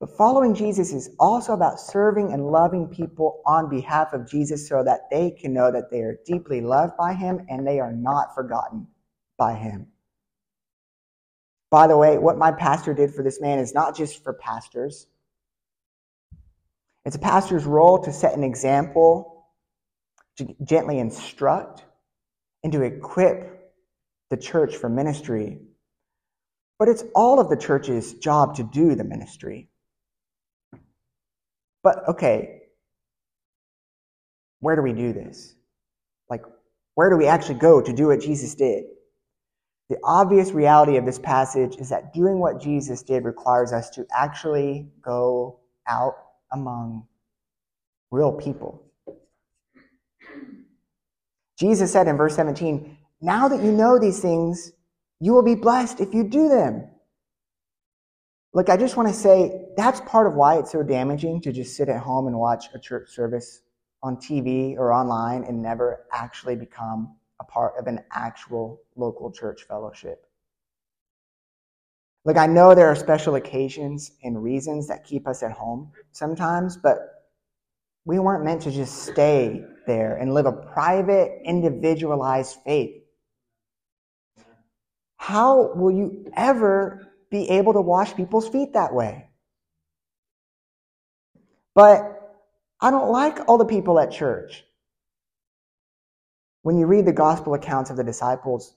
But 0.00 0.16
following 0.16 0.54
Jesus 0.54 0.94
is 0.94 1.10
also 1.20 1.52
about 1.52 1.78
serving 1.78 2.32
and 2.32 2.46
loving 2.46 2.88
people 2.88 3.42
on 3.44 3.68
behalf 3.68 4.14
of 4.14 4.26
Jesus 4.26 4.66
so 4.66 4.82
that 4.82 5.10
they 5.10 5.30
can 5.30 5.52
know 5.52 5.70
that 5.70 5.90
they 5.90 6.00
are 6.00 6.18
deeply 6.24 6.62
loved 6.62 6.96
by 6.96 7.12
him 7.12 7.44
and 7.50 7.66
they 7.66 7.80
are 7.80 7.92
not 7.92 8.34
forgotten 8.34 8.86
by 9.36 9.52
him. 9.52 9.88
By 11.70 11.86
the 11.86 11.98
way, 11.98 12.16
what 12.16 12.38
my 12.38 12.50
pastor 12.50 12.94
did 12.94 13.12
for 13.12 13.22
this 13.22 13.42
man 13.42 13.58
is 13.58 13.74
not 13.74 13.94
just 13.94 14.24
for 14.24 14.32
pastors. 14.32 15.06
It's 17.04 17.16
a 17.16 17.18
pastor's 17.18 17.66
role 17.66 18.02
to 18.04 18.10
set 18.10 18.32
an 18.32 18.42
example, 18.42 19.50
to 20.38 20.56
gently 20.64 20.98
instruct, 20.98 21.84
and 22.64 22.72
to 22.72 22.80
equip 22.80 23.74
the 24.30 24.38
church 24.38 24.76
for 24.76 24.88
ministry. 24.88 25.60
But 26.78 26.88
it's 26.88 27.04
all 27.14 27.40
of 27.40 27.48
the 27.48 27.56
church's 27.56 28.14
job 28.14 28.56
to 28.56 28.62
do 28.62 28.94
the 28.94 29.04
ministry. 29.04 29.68
But 31.82 32.08
okay, 32.08 32.62
where 34.60 34.76
do 34.76 34.82
we 34.82 34.92
do 34.92 35.12
this? 35.12 35.54
Like, 36.28 36.42
where 36.94 37.10
do 37.10 37.16
we 37.16 37.26
actually 37.26 37.58
go 37.58 37.80
to 37.80 37.92
do 37.92 38.08
what 38.08 38.20
Jesus 38.20 38.54
did? 38.54 38.84
The 39.88 39.98
obvious 40.02 40.50
reality 40.50 40.96
of 40.96 41.06
this 41.06 41.18
passage 41.18 41.76
is 41.76 41.90
that 41.90 42.12
doing 42.12 42.40
what 42.40 42.60
Jesus 42.60 43.02
did 43.02 43.24
requires 43.24 43.72
us 43.72 43.88
to 43.90 44.04
actually 44.12 44.88
go 45.00 45.60
out 45.86 46.14
among 46.52 47.06
real 48.10 48.32
people. 48.32 48.82
Jesus 51.58 51.92
said 51.92 52.08
in 52.08 52.16
verse 52.16 52.34
17, 52.34 52.98
Now 53.20 53.48
that 53.48 53.62
you 53.62 53.70
know 53.70 53.98
these 53.98 54.20
things, 54.20 54.72
you 55.20 55.32
will 55.32 55.42
be 55.42 55.54
blessed 55.54 56.00
if 56.00 56.14
you 56.14 56.24
do 56.24 56.48
them. 56.48 56.88
Look, 58.52 58.68
I 58.68 58.76
just 58.76 58.96
want 58.96 59.08
to 59.08 59.14
say 59.14 59.66
that's 59.76 60.00
part 60.02 60.26
of 60.26 60.34
why 60.34 60.58
it's 60.58 60.72
so 60.72 60.82
damaging 60.82 61.40
to 61.42 61.52
just 61.52 61.76
sit 61.76 61.88
at 61.88 62.00
home 62.00 62.26
and 62.26 62.38
watch 62.38 62.66
a 62.74 62.78
church 62.78 63.10
service 63.10 63.60
on 64.02 64.16
TV 64.16 64.76
or 64.76 64.92
online 64.92 65.44
and 65.44 65.60
never 65.60 66.06
actually 66.12 66.56
become 66.56 67.16
a 67.40 67.44
part 67.44 67.74
of 67.78 67.86
an 67.86 68.00
actual 68.12 68.80
local 68.94 69.30
church 69.30 69.64
fellowship. 69.64 70.26
Look, 72.24 72.36
I 72.36 72.46
know 72.46 72.74
there 72.74 72.88
are 72.88 72.96
special 72.96 73.36
occasions 73.36 74.12
and 74.22 74.42
reasons 74.42 74.88
that 74.88 75.04
keep 75.04 75.28
us 75.28 75.42
at 75.42 75.52
home 75.52 75.92
sometimes, 76.12 76.76
but 76.76 76.98
we 78.04 78.18
weren't 78.18 78.44
meant 78.44 78.62
to 78.62 78.70
just 78.70 79.04
stay 79.04 79.62
there 79.86 80.16
and 80.16 80.34
live 80.34 80.46
a 80.46 80.52
private, 80.52 81.40
individualized 81.44 82.56
faith. 82.64 83.02
How 85.26 85.72
will 85.74 85.90
you 85.90 86.30
ever 86.36 87.06
be 87.30 87.50
able 87.50 87.72
to 87.72 87.80
wash 87.80 88.14
people's 88.14 88.48
feet 88.48 88.74
that 88.74 88.94
way. 88.94 89.28
But 91.74 92.34
I 92.80 92.90
don't 92.90 93.10
like 93.10 93.48
all 93.48 93.58
the 93.58 93.64
people 93.64 93.98
at 93.98 94.12
church. 94.12 94.64
When 96.62 96.78
you 96.78 96.86
read 96.86 97.06
the 97.06 97.12
gospel 97.12 97.54
accounts 97.54 97.90
of 97.90 97.96
the 97.96 98.04
disciples, 98.04 98.74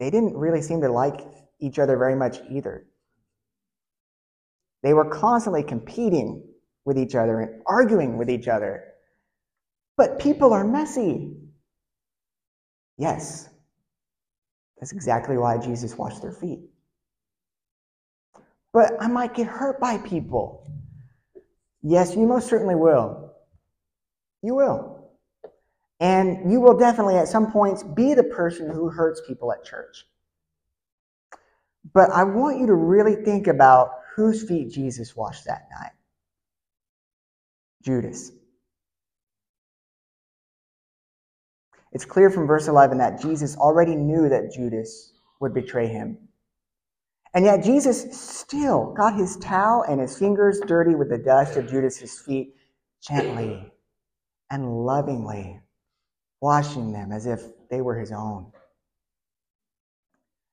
they 0.00 0.10
didn't 0.10 0.36
really 0.36 0.62
seem 0.62 0.80
to 0.82 0.88
like 0.88 1.20
each 1.60 1.78
other 1.78 1.96
very 1.96 2.16
much 2.16 2.38
either. 2.50 2.86
They 4.82 4.92
were 4.92 5.08
constantly 5.08 5.62
competing 5.62 6.44
with 6.84 6.98
each 6.98 7.14
other 7.14 7.40
and 7.40 7.62
arguing 7.66 8.18
with 8.18 8.28
each 8.28 8.48
other. 8.48 8.84
But 9.96 10.18
people 10.18 10.52
are 10.52 10.64
messy. 10.64 11.36
Yes, 12.98 13.48
that's 14.78 14.92
exactly 14.92 15.38
why 15.38 15.58
Jesus 15.58 15.96
washed 15.96 16.22
their 16.22 16.32
feet. 16.32 16.60
But 18.72 18.92
I 19.00 19.06
might 19.06 19.34
get 19.34 19.46
hurt 19.46 19.80
by 19.80 19.98
people. 19.98 20.66
Yes, 21.82 22.16
you 22.16 22.26
most 22.26 22.48
certainly 22.48 22.74
will. 22.74 23.32
You 24.42 24.54
will. 24.56 25.10
And 26.00 26.50
you 26.50 26.60
will 26.60 26.76
definitely, 26.76 27.16
at 27.16 27.28
some 27.28 27.52
points, 27.52 27.82
be 27.82 28.14
the 28.14 28.24
person 28.24 28.68
who 28.68 28.88
hurts 28.88 29.22
people 29.26 29.52
at 29.52 29.64
church. 29.64 30.04
But 31.92 32.10
I 32.10 32.24
want 32.24 32.58
you 32.58 32.66
to 32.66 32.74
really 32.74 33.14
think 33.14 33.46
about 33.46 33.90
whose 34.16 34.46
feet 34.46 34.70
Jesus 34.70 35.14
washed 35.16 35.44
that 35.46 35.68
night 35.70 35.92
Judas. 37.82 38.32
It's 41.94 42.04
clear 42.04 42.28
from 42.28 42.46
verse 42.46 42.66
11 42.66 42.98
that 42.98 43.22
Jesus 43.22 43.56
already 43.56 43.94
knew 43.94 44.28
that 44.28 44.52
Judas 44.52 45.12
would 45.40 45.54
betray 45.54 45.86
him. 45.86 46.18
And 47.32 47.44
yet 47.44 47.64
Jesus 47.64 48.16
still 48.16 48.92
got 48.96 49.14
his 49.16 49.36
towel 49.36 49.82
and 49.88 50.00
his 50.00 50.18
fingers 50.18 50.60
dirty 50.66 50.94
with 50.94 51.08
the 51.08 51.18
dust 51.18 51.56
of 51.56 51.68
Judas's 51.68 52.18
feet, 52.18 52.54
gently 53.00 53.72
and 54.50 54.84
lovingly 54.84 55.60
washing 56.40 56.92
them 56.92 57.10
as 57.10 57.26
if 57.26 57.42
they 57.70 57.80
were 57.80 57.98
his 57.98 58.12
own. 58.12 58.52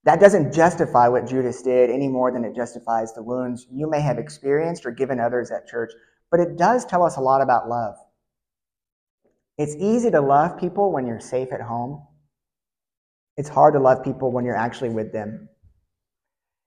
That 0.03 0.19
doesn't 0.19 0.53
justify 0.53 1.07
what 1.07 1.27
Judas 1.27 1.61
did 1.61 1.89
any 1.89 2.07
more 2.07 2.31
than 2.31 2.43
it 2.43 2.55
justifies 2.55 3.13
the 3.13 3.21
wounds 3.21 3.67
you 3.71 3.89
may 3.89 4.01
have 4.01 4.17
experienced 4.17 4.85
or 4.85 4.91
given 4.91 5.19
others 5.19 5.51
at 5.51 5.67
church, 5.67 5.91
but 6.31 6.39
it 6.39 6.57
does 6.57 6.85
tell 6.85 7.03
us 7.03 7.17
a 7.17 7.21
lot 7.21 7.41
about 7.41 7.69
love. 7.69 7.95
It's 9.57 9.75
easy 9.75 10.09
to 10.11 10.21
love 10.21 10.59
people 10.59 10.91
when 10.91 11.05
you're 11.05 11.19
safe 11.19 11.51
at 11.51 11.61
home. 11.61 12.05
It's 13.37 13.49
hard 13.49 13.73
to 13.73 13.79
love 13.79 14.03
people 14.03 14.31
when 14.31 14.45
you're 14.45 14.55
actually 14.55 14.89
with 14.89 15.11
them. 15.11 15.49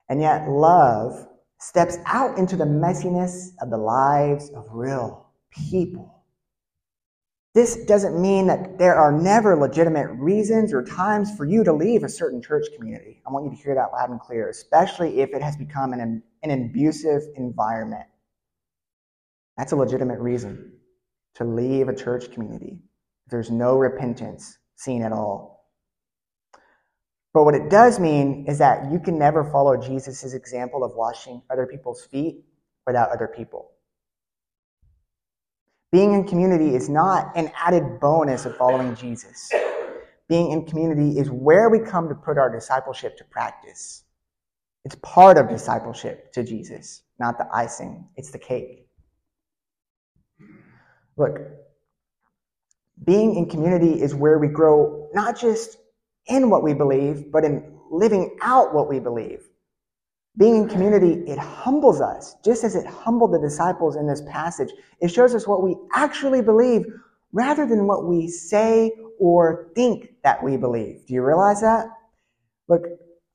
And 0.08 0.20
yet, 0.20 0.48
love 0.48 1.26
steps 1.58 1.98
out 2.06 2.38
into 2.38 2.56
the 2.56 2.64
messiness 2.64 3.50
of 3.60 3.70
the 3.70 3.78
lives 3.78 4.50
of 4.50 4.66
real 4.70 5.30
people. 5.50 6.22
This 7.54 7.76
doesn't 7.86 8.20
mean 8.20 8.48
that 8.48 8.78
there 8.78 8.96
are 8.96 9.12
never 9.12 9.56
legitimate 9.56 10.08
reasons 10.08 10.74
or 10.74 10.82
times 10.82 11.34
for 11.36 11.44
you 11.44 11.62
to 11.62 11.72
leave 11.72 12.02
a 12.02 12.08
certain 12.08 12.42
church 12.42 12.66
community. 12.76 13.22
I 13.26 13.30
want 13.30 13.44
you 13.44 13.56
to 13.56 13.62
hear 13.62 13.76
that 13.76 13.92
loud 13.92 14.10
and 14.10 14.20
clear, 14.20 14.48
especially 14.48 15.20
if 15.20 15.30
it 15.32 15.40
has 15.40 15.56
become 15.56 15.92
an, 15.92 16.22
an 16.42 16.50
abusive 16.50 17.22
environment. 17.36 18.06
That's 19.56 19.70
a 19.70 19.76
legitimate 19.76 20.18
reason 20.18 20.72
to 21.34 21.44
leave 21.44 21.88
a 21.88 21.94
church 21.94 22.30
community. 22.32 22.78
There's 23.28 23.50
no 23.50 23.76
repentance 23.76 24.58
seen 24.76 25.02
at 25.02 25.12
all. 25.12 25.54
But 27.32 27.44
what 27.44 27.54
it 27.54 27.68
does 27.68 27.98
mean 27.98 28.46
is 28.46 28.58
that 28.58 28.92
you 28.92 29.00
can 29.00 29.18
never 29.18 29.44
follow 29.50 29.76
Jesus' 29.76 30.34
example 30.34 30.84
of 30.84 30.94
washing 30.94 31.42
other 31.50 31.66
people's 31.66 32.04
feet 32.04 32.44
without 32.86 33.10
other 33.10 33.26
people. 33.26 33.72
Being 35.90 36.12
in 36.12 36.26
community 36.26 36.74
is 36.74 36.88
not 36.88 37.36
an 37.36 37.50
added 37.56 38.00
bonus 38.00 38.46
of 38.46 38.56
following 38.56 38.94
Jesus. 38.94 39.50
Being 40.28 40.52
in 40.52 40.64
community 40.64 41.18
is 41.18 41.30
where 41.30 41.68
we 41.70 41.78
come 41.78 42.08
to 42.08 42.14
put 42.14 42.38
our 42.38 42.50
discipleship 42.50 43.16
to 43.18 43.24
practice. 43.24 44.04
It's 44.84 44.96
part 44.96 45.38
of 45.38 45.48
discipleship 45.48 46.32
to 46.32 46.42
Jesus, 46.42 47.02
not 47.18 47.38
the 47.38 47.48
icing, 47.52 48.08
it's 48.16 48.30
the 48.30 48.38
cake. 48.38 48.83
Look, 51.16 51.38
being 53.04 53.36
in 53.36 53.48
community 53.48 54.00
is 54.00 54.14
where 54.14 54.38
we 54.38 54.48
grow 54.48 55.08
not 55.12 55.38
just 55.38 55.78
in 56.26 56.50
what 56.50 56.62
we 56.62 56.74
believe, 56.74 57.30
but 57.30 57.44
in 57.44 57.78
living 57.90 58.36
out 58.42 58.74
what 58.74 58.88
we 58.88 58.98
believe. 58.98 59.42
Being 60.36 60.56
in 60.56 60.68
community, 60.68 61.22
it 61.30 61.38
humbles 61.38 62.00
us, 62.00 62.34
just 62.44 62.64
as 62.64 62.74
it 62.74 62.86
humbled 62.86 63.32
the 63.32 63.38
disciples 63.38 63.94
in 63.94 64.08
this 64.08 64.22
passage. 64.28 64.70
It 65.00 65.08
shows 65.08 65.34
us 65.34 65.46
what 65.46 65.62
we 65.62 65.76
actually 65.94 66.42
believe 66.42 66.86
rather 67.32 67.66
than 67.66 67.86
what 67.86 68.06
we 68.08 68.28
say 68.28 68.90
or 69.20 69.70
think 69.76 70.08
that 70.24 70.42
we 70.42 70.56
believe. 70.56 71.06
Do 71.06 71.14
you 71.14 71.22
realize 71.24 71.60
that? 71.60 71.86
Look, 72.68 72.82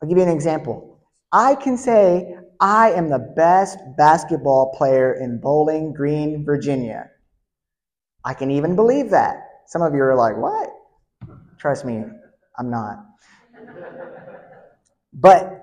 I'll 0.01 0.09
give 0.09 0.17
you 0.17 0.23
an 0.23 0.29
example. 0.29 0.99
I 1.31 1.55
can 1.55 1.77
say 1.77 2.35
I 2.59 2.91
am 2.91 3.09
the 3.09 3.33
best 3.35 3.77
basketball 3.97 4.73
player 4.75 5.13
in 5.13 5.39
Bowling 5.39 5.93
Green, 5.93 6.43
Virginia. 6.43 7.11
I 8.23 8.34
can 8.34 8.51
even 8.51 8.75
believe 8.75 9.10
that. 9.12 9.38
Some 9.67 9.82
of 9.82 9.93
you 9.93 10.01
are 10.01 10.15
like, 10.15 10.36
what? 10.36 10.69
Trust 11.58 11.86
me, 11.86 12.03
I'm 12.58 12.69
not. 12.69 13.05
But 15.13 15.60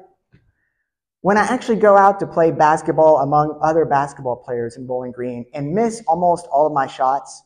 when 1.21 1.37
I 1.37 1.43
actually 1.43 1.77
go 1.77 1.97
out 1.97 2.21
to 2.21 2.27
play 2.27 2.51
basketball 2.51 3.19
among 3.19 3.59
other 3.63 3.85
basketball 3.85 4.37
players 4.37 4.77
in 4.77 4.87
Bowling 4.87 5.13
Green 5.13 5.45
and 5.55 5.73
miss 5.73 6.03
almost 6.07 6.47
all 6.53 6.67
of 6.67 6.73
my 6.73 6.87
shots 6.87 7.43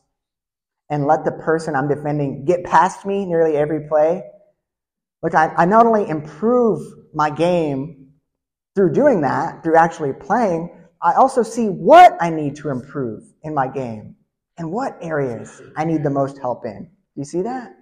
and 0.89 1.07
let 1.07 1.25
the 1.25 1.31
person 1.31 1.75
I'm 1.75 1.87
defending 1.87 2.45
get 2.45 2.63
past 2.63 3.05
me 3.05 3.25
nearly 3.25 3.55
every 3.57 3.87
play, 3.87 4.23
look, 5.23 5.33
I, 5.33 5.53
I 5.57 5.65
not 5.65 5.85
only 5.85 6.07
improve 6.07 6.81
my 7.13 7.29
game 7.29 8.11
through 8.75 8.93
doing 8.93 9.21
that, 9.21 9.63
through 9.63 9.77
actually 9.77 10.13
playing, 10.13 10.77
I 11.01 11.13
also 11.13 11.41
see 11.41 11.67
what 11.67 12.15
I 12.21 12.29
need 12.29 12.55
to 12.57 12.69
improve 12.69 13.23
in 13.43 13.53
my 13.53 13.67
game 13.67 14.15
and 14.61 14.71
what 14.71 14.95
areas 15.01 15.59
I 15.75 15.85
need 15.85 16.03
the 16.03 16.11
most 16.11 16.37
help 16.37 16.65
in. 16.65 16.83
Do 16.83 16.89
you 17.15 17.25
see 17.25 17.41
that? 17.41 17.75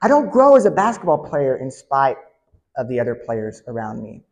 I 0.00 0.08
don't 0.08 0.32
grow 0.32 0.56
as 0.56 0.64
a 0.64 0.70
basketball 0.70 1.18
player 1.28 1.58
in 1.58 1.70
spite 1.70 2.16
of 2.78 2.88
the 2.88 2.98
other 2.98 3.14
players 3.14 3.62
around 3.68 4.02
me. 4.02 4.22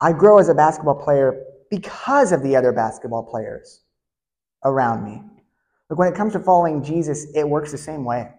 I 0.00 0.14
grow 0.14 0.38
as 0.38 0.48
a 0.48 0.54
basketball 0.54 0.94
player 0.94 1.44
because 1.70 2.32
of 2.32 2.42
the 2.42 2.56
other 2.56 2.72
basketball 2.72 3.24
players 3.30 3.82
around 4.64 5.04
me. 5.04 5.22
But 5.90 5.98
when 5.98 6.10
it 6.10 6.16
comes 6.16 6.32
to 6.32 6.40
following 6.40 6.82
Jesus, 6.82 7.26
it 7.34 7.46
works 7.46 7.70
the 7.70 7.78
same 7.78 8.06
way. 8.06 8.30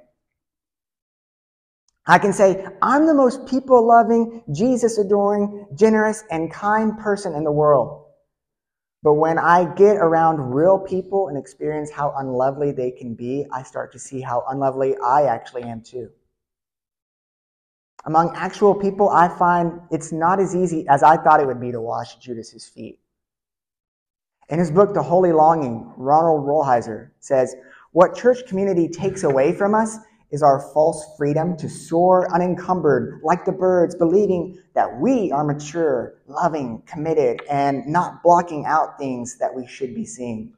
I 2.07 2.17
can 2.17 2.33
say, 2.33 2.65
I'm 2.81 3.05
the 3.05 3.13
most 3.13 3.45
people 3.45 3.85
loving, 3.85 4.41
Jesus 4.51 4.97
adoring, 4.97 5.67
generous, 5.75 6.23
and 6.31 6.51
kind 6.51 6.97
person 6.97 7.35
in 7.35 7.43
the 7.43 7.51
world. 7.51 8.00
But 9.03 9.13
when 9.15 9.39
I 9.39 9.65
get 9.73 9.97
around 9.97 10.53
real 10.53 10.77
people 10.77 11.29
and 11.29 11.37
experience 11.37 11.89
how 11.89 12.13
unlovely 12.17 12.71
they 12.71 12.91
can 12.91 13.15
be, 13.15 13.47
I 13.51 13.63
start 13.63 13.91
to 13.93 13.99
see 13.99 14.21
how 14.21 14.43
unlovely 14.47 14.95
I 15.03 15.23
actually 15.23 15.63
am 15.63 15.81
too. 15.81 16.09
Among 18.05 18.35
actual 18.35 18.75
people, 18.75 19.09
I 19.09 19.27
find 19.27 19.81
it's 19.91 20.11
not 20.11 20.39
as 20.39 20.55
easy 20.55 20.87
as 20.87 21.03
I 21.03 21.17
thought 21.17 21.39
it 21.39 21.47
would 21.47 21.61
be 21.61 21.71
to 21.71 21.81
wash 21.81 22.17
Judas's 22.17 22.67
feet. 22.67 22.99
In 24.49 24.59
his 24.59 24.71
book, 24.71 24.93
The 24.93 25.03
Holy 25.03 25.31
Longing, 25.31 25.91
Ronald 25.97 26.45
Rolheiser 26.45 27.11
says, 27.19 27.55
What 27.91 28.15
church 28.15 28.45
community 28.47 28.87
takes 28.87 29.23
away 29.23 29.53
from 29.53 29.73
us 29.73 29.97
is 30.31 30.41
our 30.41 30.61
false 30.73 31.05
freedom 31.17 31.57
to 31.57 31.69
soar 31.69 32.33
unencumbered 32.33 33.19
like 33.23 33.45
the 33.45 33.51
birds, 33.51 33.95
believing 33.95 34.57
that 34.73 34.99
we 34.99 35.31
are 35.31 35.43
mature, 35.43 36.15
loving, 36.27 36.81
committed, 36.85 37.41
and 37.49 37.85
not 37.85 38.23
blocking 38.23 38.65
out 38.65 38.97
things 38.97 39.37
that 39.37 39.53
we 39.53 39.67
should 39.67 39.93
be 39.93 40.05
seeing. 40.05 40.53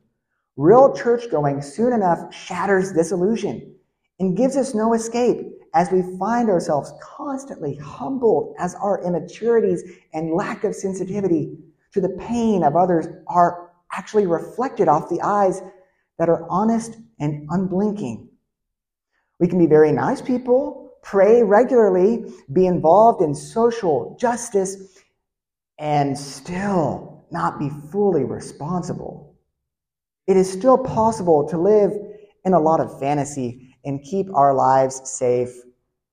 Real 0.56 0.96
church 0.96 1.32
going 1.32 1.62
soon 1.62 1.94
enough 1.94 2.34
shatters 2.34 2.94
this 2.94 3.12
illusion 3.12 3.76
and 4.20 4.38
gives 4.38 4.56
us 4.56 4.76
no 4.76 4.94
escape 4.94 5.40
as 5.74 5.92
we 5.92 6.04
find 6.20 6.50
ourselves 6.50 6.94
constantly 7.02 7.76
humbled 7.76 8.54
as 8.60 8.76
our 8.76 9.04
immaturities 9.04 9.84
and 10.14 10.36
lack 10.36 10.64
of 10.64 10.76
sensitivity 10.76 11.58
to 11.92 12.00
the 12.00 12.16
pain 12.20 12.64
of 12.64 12.76
others 12.76 13.08
are 13.28 13.72
actually 13.92 14.28
reflected 14.28 14.88
off 14.88 15.10
the 15.10 15.22
eyes 15.22 15.62
that 16.20 16.30
are 16.30 16.48
honest 16.50 16.98
and 17.20 17.48
unblinking. 17.50 18.30
We 19.44 19.50
can 19.50 19.60
be 19.60 19.66
very 19.66 19.92
nice 19.92 20.22
people, 20.22 20.94
pray 21.04 21.44
regularly, 21.44 22.32
be 22.54 22.66
involved 22.66 23.22
in 23.22 23.36
social 23.36 24.16
justice, 24.18 25.04
and 25.78 26.18
still 26.18 27.26
not 27.30 27.60
be 27.60 27.70
fully 27.92 28.24
responsible. 28.24 29.36
It 30.28 30.38
is 30.38 30.50
still 30.50 30.78
possible 30.78 31.46
to 31.50 31.58
live 31.58 31.92
in 32.46 32.54
a 32.54 32.60
lot 32.62 32.80
of 32.80 32.98
fantasy 33.02 33.76
and 33.84 34.02
keep 34.02 34.34
our 34.34 34.54
lives 34.54 35.02
safe 35.04 35.54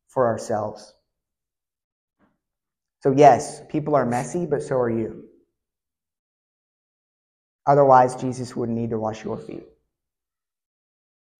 for 0.08 0.26
ourselves. 0.26 0.92
So, 2.98 3.12
yes, 3.12 3.62
people 3.68 3.94
are 3.94 4.06
messy, 4.06 4.44
but 4.44 4.60
so 4.60 4.74
are 4.74 4.90
you. 4.90 5.22
Otherwise, 7.64 8.16
Jesus 8.16 8.56
wouldn't 8.56 8.76
need 8.76 8.90
to 8.90 8.98
wash 8.98 9.22
your 9.22 9.38
feet. 9.38 9.69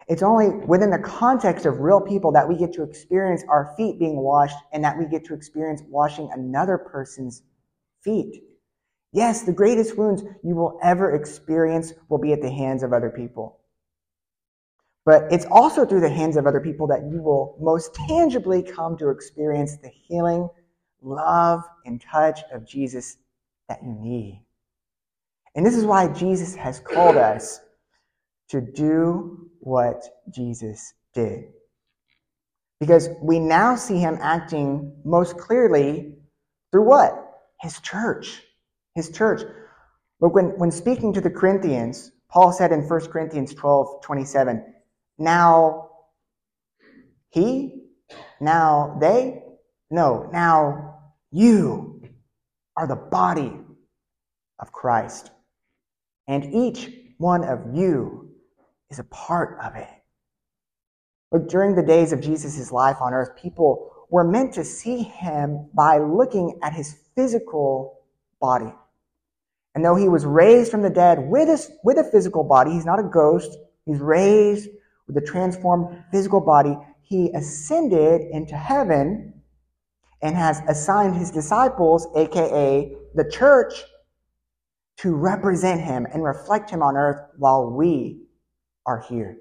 It's 0.08 0.22
only 0.22 0.48
within 0.66 0.90
the 0.90 0.98
context 0.98 1.66
of 1.66 1.80
real 1.80 2.00
people 2.00 2.32
that 2.32 2.48
we 2.48 2.56
get 2.56 2.72
to 2.74 2.82
experience 2.82 3.44
our 3.48 3.72
feet 3.76 3.98
being 3.98 4.16
washed 4.16 4.56
and 4.72 4.82
that 4.82 4.98
we 4.98 5.06
get 5.06 5.24
to 5.26 5.34
experience 5.34 5.82
washing 5.88 6.30
another 6.32 6.78
person's 6.78 7.42
feet. 8.02 8.42
Yes, 9.12 9.42
the 9.42 9.52
greatest 9.52 9.96
wounds 9.96 10.22
you 10.42 10.54
will 10.54 10.78
ever 10.82 11.14
experience 11.14 11.92
will 12.08 12.18
be 12.18 12.32
at 12.32 12.42
the 12.42 12.50
hands 12.50 12.82
of 12.82 12.92
other 12.92 13.10
people. 13.10 13.60
But 15.04 15.32
it's 15.32 15.46
also 15.46 15.84
through 15.84 16.00
the 16.00 16.10
hands 16.10 16.36
of 16.36 16.46
other 16.46 16.60
people 16.60 16.86
that 16.88 17.02
you 17.10 17.22
will 17.22 17.56
most 17.60 17.94
tangibly 17.94 18.62
come 18.62 18.96
to 18.98 19.10
experience 19.10 19.76
the 19.76 19.88
healing, 19.88 20.48
love, 21.02 21.62
and 21.84 22.00
touch 22.00 22.40
of 22.52 22.66
Jesus 22.66 23.16
that 23.68 23.82
you 23.82 23.92
need. 23.92 24.44
And 25.54 25.66
this 25.66 25.76
is 25.76 25.84
why 25.84 26.08
Jesus 26.08 26.54
has 26.54 26.78
called 26.80 27.16
us 27.16 27.60
to 28.48 28.60
do 28.60 29.49
what 29.60 30.02
Jesus 30.30 30.94
did. 31.14 31.44
Because 32.80 33.10
we 33.22 33.38
now 33.38 33.76
see 33.76 33.98
him 33.98 34.18
acting 34.20 34.94
most 35.04 35.36
clearly 35.36 36.14
through 36.72 36.84
what? 36.84 37.14
His 37.60 37.78
church. 37.80 38.42
His 38.94 39.10
church. 39.10 39.42
But 40.18 40.30
when, 40.34 40.58
when 40.58 40.70
speaking 40.70 41.12
to 41.12 41.20
the 41.20 41.30
Corinthians, 41.30 42.10
Paul 42.30 42.52
said 42.52 42.72
in 42.72 42.88
1 42.88 43.00
Corinthians 43.08 43.54
12 43.54 44.02
27, 44.02 44.64
now 45.18 45.90
he, 47.30 47.84
now 48.40 48.96
they, 49.00 49.42
no, 49.90 50.28
now 50.32 50.98
you 51.30 52.02
are 52.76 52.86
the 52.86 52.96
body 52.96 53.52
of 54.58 54.72
Christ. 54.72 55.30
And 56.26 56.54
each 56.54 56.90
one 57.18 57.44
of 57.44 57.74
you 57.74 58.29
is 58.90 58.98
a 58.98 59.05
part 59.05 59.59
of 59.62 59.76
it. 59.76 59.88
But 61.31 61.48
during 61.48 61.74
the 61.74 61.83
days 61.83 62.12
of 62.12 62.20
Jesus' 62.20 62.72
life 62.72 62.96
on 63.00 63.14
earth, 63.14 63.37
people 63.40 63.90
were 64.11 64.24
meant 64.24 64.55
to 64.55 64.64
see 64.64 65.03
him 65.03 65.68
by 65.72 65.98
looking 65.98 66.59
at 66.62 66.72
his 66.72 66.96
physical 67.14 68.00
body. 68.40 68.74
And 69.74 69.85
though 69.85 69.94
he 69.94 70.09
was 70.09 70.26
raised 70.26 70.72
from 70.72 70.83
the 70.83 70.90
dead 70.90 71.20
with 71.20 71.48
a, 71.48 71.72
with 71.85 71.98
a 71.98 72.11
physical 72.11 72.42
body, 72.42 72.72
he's 72.72 72.85
not 72.85 72.98
a 72.98 73.05
ghost, 73.05 73.57
he's 73.87 74.00
raised 74.00 74.68
with 75.07 75.16
a 75.16 75.20
transformed 75.26 76.05
physical 76.11 76.40
body, 76.40 76.76
he 77.03 77.31
ascended 77.35 78.22
into 78.33 78.57
heaven 78.57 79.33
and 80.22 80.37
has 80.37 80.61
assigned 80.68 81.16
his 81.16 81.31
disciples, 81.31 82.09
aka 82.16 82.92
the 83.14 83.31
church, 83.31 83.85
to 84.98 85.14
represent 85.14 85.81
him 85.81 86.07
and 86.12 86.22
reflect 86.22 86.68
him 86.68 86.83
on 86.83 86.96
earth 86.96 87.20
while 87.38 87.70
we 87.70 88.20
are 88.86 89.00
here. 89.08 89.38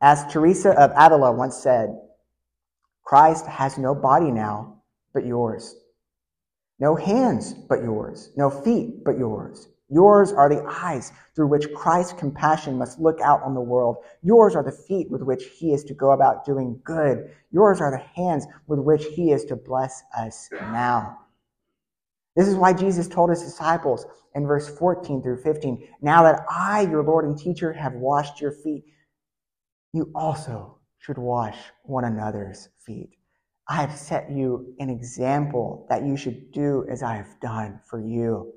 As 0.00 0.24
Teresa 0.32 0.70
of 0.70 0.90
Avila 0.96 1.32
once 1.32 1.56
said, 1.56 1.96
Christ 3.04 3.46
has 3.46 3.78
no 3.78 3.94
body 3.94 4.30
now 4.30 4.82
but 5.12 5.26
yours, 5.26 5.76
no 6.78 6.96
hands 6.96 7.52
but 7.52 7.82
yours, 7.82 8.30
no 8.36 8.50
feet 8.50 9.04
but 9.04 9.18
yours. 9.18 9.68
Yours 9.88 10.32
are 10.32 10.48
the 10.48 10.64
eyes 10.66 11.12
through 11.36 11.48
which 11.48 11.72
Christ's 11.74 12.14
compassion 12.14 12.78
must 12.78 12.98
look 12.98 13.20
out 13.20 13.42
on 13.42 13.52
the 13.52 13.60
world. 13.60 13.98
Yours 14.22 14.56
are 14.56 14.62
the 14.62 14.72
feet 14.72 15.10
with 15.10 15.20
which 15.20 15.44
he 15.58 15.74
is 15.74 15.84
to 15.84 15.92
go 15.92 16.12
about 16.12 16.46
doing 16.46 16.80
good. 16.82 17.30
Yours 17.50 17.78
are 17.82 17.90
the 17.90 18.22
hands 18.22 18.46
with 18.66 18.78
which 18.78 19.04
he 19.14 19.32
is 19.32 19.44
to 19.44 19.56
bless 19.56 20.02
us 20.16 20.48
now. 20.52 21.18
This 22.36 22.48
is 22.48 22.54
why 22.54 22.72
Jesus 22.72 23.08
told 23.08 23.30
his 23.30 23.42
disciples 23.42 24.06
in 24.34 24.46
verse 24.46 24.68
14 24.78 25.22
through 25.22 25.42
15 25.42 25.86
Now 26.00 26.22
that 26.22 26.40
I, 26.50 26.82
your 26.82 27.02
Lord 27.02 27.24
and 27.24 27.38
teacher, 27.38 27.72
have 27.72 27.92
washed 27.92 28.40
your 28.40 28.52
feet, 28.52 28.84
you 29.92 30.10
also 30.14 30.78
should 30.98 31.18
wash 31.18 31.58
one 31.82 32.04
another's 32.04 32.68
feet. 32.84 33.10
I 33.68 33.76
have 33.76 33.96
set 33.96 34.30
you 34.30 34.74
an 34.78 34.88
example 34.88 35.86
that 35.88 36.04
you 36.04 36.16
should 36.16 36.52
do 36.52 36.86
as 36.90 37.02
I 37.02 37.16
have 37.16 37.40
done 37.40 37.80
for 37.88 38.00
you. 38.00 38.52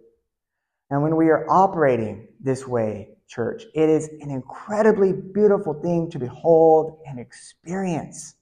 And 0.89 1.01
when 1.01 1.15
we 1.15 1.29
are 1.29 1.49
operating 1.49 2.27
this 2.39 2.67
way, 2.67 3.09
church, 3.27 3.63
it 3.73 3.89
is 3.89 4.07
an 4.21 4.29
incredibly 4.29 5.13
beautiful 5.13 5.73
thing 5.81 6.09
to 6.11 6.19
behold 6.19 6.99
and 7.05 7.19
experience. 7.19 8.35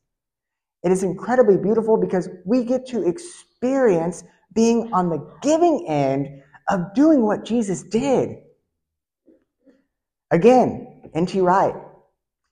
It 0.84 0.92
is 0.92 1.04
incredibly 1.04 1.58
beautiful 1.58 1.98
because 1.98 2.30
we 2.46 2.66
get 2.66 2.86
to 2.88 3.08
experience 3.08 4.24
being 4.54 4.94
on 4.94 5.10
the 5.10 5.32
giving 5.42 5.88
end 5.88 6.42
of 6.70 6.94
doing 6.94 7.24
what 7.26 7.46
Jesus 7.46 7.84
did. 7.84 8.38
Again, 10.32 11.02
N.T. 11.14 11.40
Wright 11.42 11.76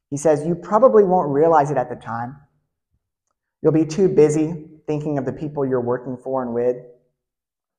He 0.10 0.18
says, 0.18 0.46
You 0.46 0.56
probably 0.56 1.04
won't 1.04 1.30
realize 1.30 1.72
it 1.72 1.78
at 1.78 1.90
the 1.90 1.96
time. 1.96 2.38
You'll 3.62 3.72
be 3.72 3.86
too 3.86 4.08
busy 4.10 4.66
thinking 4.88 5.18
of 5.18 5.26
the 5.26 5.34
people 5.34 5.66
you're 5.66 5.82
working 5.82 6.18
for 6.24 6.44
and 6.44 6.54
with. 6.54 6.78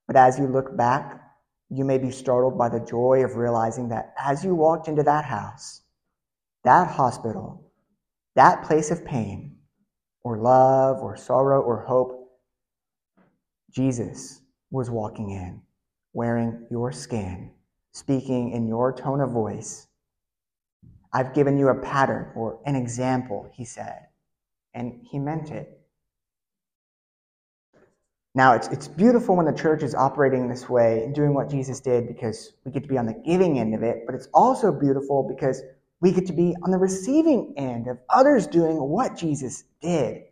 But 0.07 0.15
as 0.15 0.39
you 0.39 0.47
look 0.47 0.75
back, 0.75 1.21
you 1.69 1.85
may 1.85 1.97
be 1.97 2.11
startled 2.11 2.57
by 2.57 2.69
the 2.69 2.79
joy 2.79 3.23
of 3.23 3.35
realizing 3.35 3.89
that 3.89 4.13
as 4.19 4.43
you 4.43 4.55
walked 4.55 4.87
into 4.87 5.03
that 5.03 5.25
house, 5.25 5.81
that 6.63 6.89
hospital, 6.89 7.71
that 8.35 8.63
place 8.63 8.91
of 8.91 9.05
pain, 9.05 9.57
or 10.23 10.37
love, 10.37 11.01
or 11.01 11.17
sorrow, 11.17 11.61
or 11.61 11.85
hope, 11.85 12.22
Jesus 13.73 14.41
was 14.69 14.89
walking 14.91 15.31
in, 15.31 15.61
wearing 16.13 16.65
your 16.69 16.91
skin, 16.91 17.51
speaking 17.91 18.51
in 18.51 18.67
your 18.67 18.93
tone 18.93 19.19
of 19.19 19.31
voice. 19.31 19.87
I've 21.11 21.33
given 21.33 21.57
you 21.57 21.69
a 21.69 21.75
pattern 21.75 22.31
or 22.35 22.59
an 22.65 22.75
example, 22.75 23.49
he 23.51 23.65
said, 23.65 24.07
and 24.73 25.01
he 25.09 25.17
meant 25.17 25.49
it. 25.49 25.79
Now, 28.35 28.53
it's, 28.53 28.67
it's 28.69 28.87
beautiful 28.87 29.35
when 29.35 29.45
the 29.45 29.53
church 29.53 29.83
is 29.83 29.93
operating 29.93 30.47
this 30.47 30.67
way 30.67 31.03
and 31.03 31.13
doing 31.13 31.33
what 31.33 31.49
Jesus 31.49 31.79
did 31.79 32.07
because 32.07 32.53
we 32.65 32.71
get 32.71 32.83
to 32.83 32.89
be 32.89 32.97
on 32.97 33.05
the 33.05 33.21
giving 33.25 33.59
end 33.59 33.75
of 33.75 33.83
it, 33.83 34.03
but 34.05 34.15
it's 34.15 34.27
also 34.33 34.71
beautiful 34.71 35.27
because 35.27 35.61
we 36.01 36.11
get 36.11 36.25
to 36.27 36.33
be 36.33 36.55
on 36.63 36.71
the 36.71 36.77
receiving 36.77 37.53
end 37.57 37.87
of 37.87 37.97
others 38.09 38.47
doing 38.47 38.77
what 38.77 39.15
Jesus 39.15 39.63
did. 39.81 40.23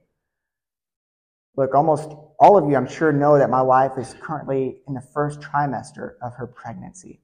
Look, 1.58 1.76
almost 1.76 2.12
all 2.40 2.58
of 2.58 2.70
you, 2.70 2.76
I'm 2.76 2.88
sure, 2.88 3.12
know 3.12 3.38
that 3.38 3.50
my 3.50 3.62
wife 3.62 3.92
is 3.98 4.16
currently 4.22 4.78
in 4.88 4.94
the 4.94 5.02
first 5.02 5.42
trimester 5.42 6.14
of 6.22 6.34
her 6.36 6.48
pregnancy. 6.48 7.22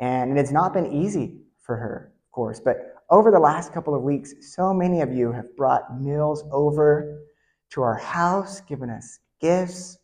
And 0.00 0.38
it's 0.38 0.50
not 0.50 0.72
been 0.72 0.92
easy 0.92 1.42
for 1.60 1.76
her, 1.76 2.12
of 2.26 2.32
course, 2.32 2.60
but 2.60 2.96
over 3.10 3.30
the 3.30 3.38
last 3.38 3.72
couple 3.72 3.94
of 3.94 4.02
weeks, 4.02 4.34
so 4.40 4.72
many 4.72 5.02
of 5.02 5.12
you 5.12 5.32
have 5.32 5.54
brought 5.56 6.00
meals 6.00 6.44
over 6.50 7.20
to 7.70 7.82
our 7.82 7.96
house, 7.96 8.60
given 8.62 8.88
us 8.88 9.18
gifts, 9.40 9.98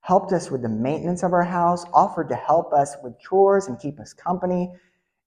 helped 0.00 0.32
us 0.32 0.50
with 0.50 0.62
the 0.62 0.68
maintenance 0.68 1.22
of 1.22 1.32
our 1.32 1.42
house, 1.42 1.84
offered 1.92 2.28
to 2.28 2.36
help 2.36 2.72
us 2.72 2.94
with 3.02 3.18
chores 3.18 3.68
and 3.68 3.80
keep 3.80 3.98
us 3.98 4.12
company, 4.12 4.70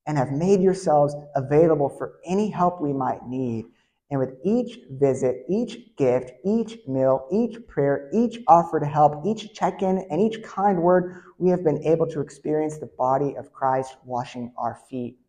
and 0.05 0.17
have 0.17 0.31
made 0.31 0.61
yourselves 0.61 1.15
available 1.35 1.89
for 1.89 2.19
any 2.25 2.49
help 2.49 2.79
we 2.79 2.93
might 2.93 3.27
need. 3.27 3.65
And 4.11 4.19
with 4.19 4.37
each 4.43 4.79
visit, 4.89 5.45
each 5.47 5.95
gift, 5.95 6.31
each 6.43 6.79
meal, 6.87 7.27
each 7.31 7.57
prayer, 7.67 8.09
each 8.11 8.39
offer 8.47 8.79
to 8.79 8.85
help, 8.85 9.25
each 9.25 9.53
check 9.53 9.83
in, 9.83 9.99
and 10.09 10.19
each 10.19 10.41
kind 10.41 10.81
word, 10.81 11.21
we 11.37 11.49
have 11.51 11.63
been 11.63 11.83
able 11.83 12.07
to 12.07 12.21
experience 12.21 12.79
the 12.79 12.89
body 12.97 13.35
of 13.37 13.53
Christ 13.53 13.97
washing 14.03 14.51
our 14.57 14.79
feet 14.89 15.19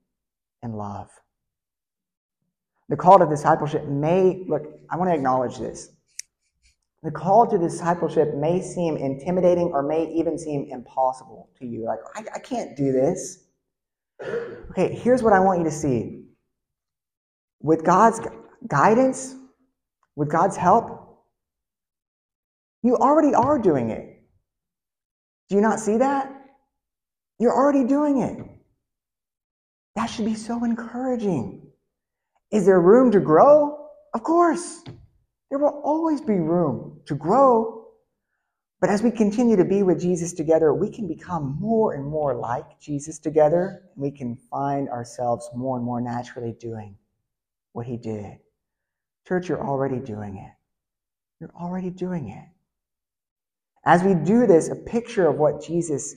in 0.62 0.72
love. 0.72 1.10
The 2.88 2.96
call 2.96 3.18
to 3.18 3.26
discipleship 3.26 3.86
may, 3.86 4.44
look, 4.48 4.62
I 4.90 4.96
want 4.96 5.10
to 5.10 5.14
acknowledge 5.14 5.58
this. 5.58 5.90
The 7.02 7.10
call 7.10 7.46
to 7.46 7.58
discipleship 7.58 8.34
may 8.34 8.60
seem 8.60 8.96
intimidating 8.96 9.70
or 9.72 9.82
may 9.82 10.10
even 10.12 10.38
seem 10.38 10.66
impossible 10.70 11.50
to 11.58 11.66
you. 11.66 11.84
Like, 11.84 12.00
I, 12.14 12.24
I 12.34 12.38
can't 12.40 12.76
do 12.76 12.92
this. 12.92 13.44
Okay, 14.70 14.94
here's 14.94 15.22
what 15.22 15.32
I 15.32 15.40
want 15.40 15.60
you 15.60 15.64
to 15.64 15.70
see. 15.70 16.24
With 17.62 17.84
God's 17.84 18.20
guidance, 18.68 19.34
with 20.16 20.30
God's 20.30 20.56
help, 20.56 21.24
you 22.82 22.96
already 22.96 23.34
are 23.34 23.58
doing 23.58 23.90
it. 23.90 24.22
Do 25.48 25.56
you 25.56 25.62
not 25.62 25.80
see 25.80 25.98
that? 25.98 26.30
You're 27.38 27.54
already 27.54 27.84
doing 27.84 28.20
it. 28.20 28.38
That 29.96 30.06
should 30.06 30.26
be 30.26 30.34
so 30.34 30.64
encouraging. 30.64 31.62
Is 32.52 32.66
there 32.66 32.80
room 32.80 33.10
to 33.12 33.20
grow? 33.20 33.86
Of 34.14 34.22
course. 34.22 34.82
There 35.50 35.58
will 35.58 35.80
always 35.84 36.20
be 36.20 36.34
room 36.34 37.00
to 37.06 37.14
grow. 37.14 37.86
But 38.80 38.90
as 38.90 39.02
we 39.02 39.10
continue 39.10 39.56
to 39.56 39.64
be 39.64 39.82
with 39.82 40.00
Jesus 40.00 40.32
together, 40.32 40.72
we 40.72 40.90
can 40.90 41.06
become 41.06 41.56
more 41.60 41.94
and 41.94 42.04
more 42.04 42.34
like 42.34 42.80
Jesus 42.80 43.18
together. 43.18 43.82
We 43.96 44.10
can 44.10 44.36
find 44.36 44.88
ourselves 44.88 45.48
more 45.54 45.76
and 45.76 45.84
more 45.84 46.00
naturally 46.00 46.52
doing 46.52 46.96
what 47.72 47.86
he 47.86 47.96
did. 47.96 48.38
Church, 49.26 49.48
you're 49.48 49.64
already 49.64 49.98
doing 49.98 50.36
it. 50.36 50.52
You're 51.40 51.54
already 51.58 51.90
doing 51.90 52.28
it. 52.28 52.48
As 53.84 54.02
we 54.02 54.14
do 54.14 54.46
this, 54.46 54.68
a 54.68 54.76
picture 54.76 55.26
of 55.26 55.36
what 55.36 55.62
Jesus, 55.62 56.14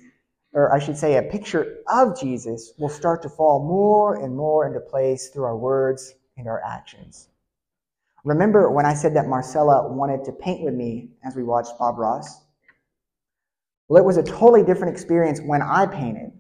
or 0.54 0.74
I 0.74 0.80
should 0.80 0.98
say, 0.98 1.18
a 1.18 1.24
picture 1.24 1.78
of 1.88 2.20
Jesus, 2.20 2.74
will 2.78 2.90
start 2.90 3.22
to 3.22 3.30
fall 3.30 3.66
more 3.66 4.24
and 4.24 4.36
more 4.36 4.68
into 4.68 4.80
place 4.80 5.30
through 5.30 5.46
our 5.46 5.58
words 5.58 6.14
and 6.38 6.48
our 6.48 6.62
actions. 6.64 7.30
Remember 8.26 8.70
when 8.70 8.86
I 8.86 8.94
said 8.94 9.16
that 9.16 9.28
Marcella 9.28 9.92
wanted 9.92 10.24
to 10.26 10.32
paint 10.32 10.64
with 10.64 10.74
me 10.74 11.12
as 11.24 11.36
we 11.36 11.44
watched 11.44 11.78
Bob 11.78 11.98
Ross? 11.98 12.42
Well, 13.88 14.02
it 14.02 14.06
was 14.06 14.18
a 14.18 14.24
totally 14.24 14.64
different 14.64 14.94
experience 14.94 15.40
when 15.42 15.62
I 15.62 15.86
painted. 15.86 16.32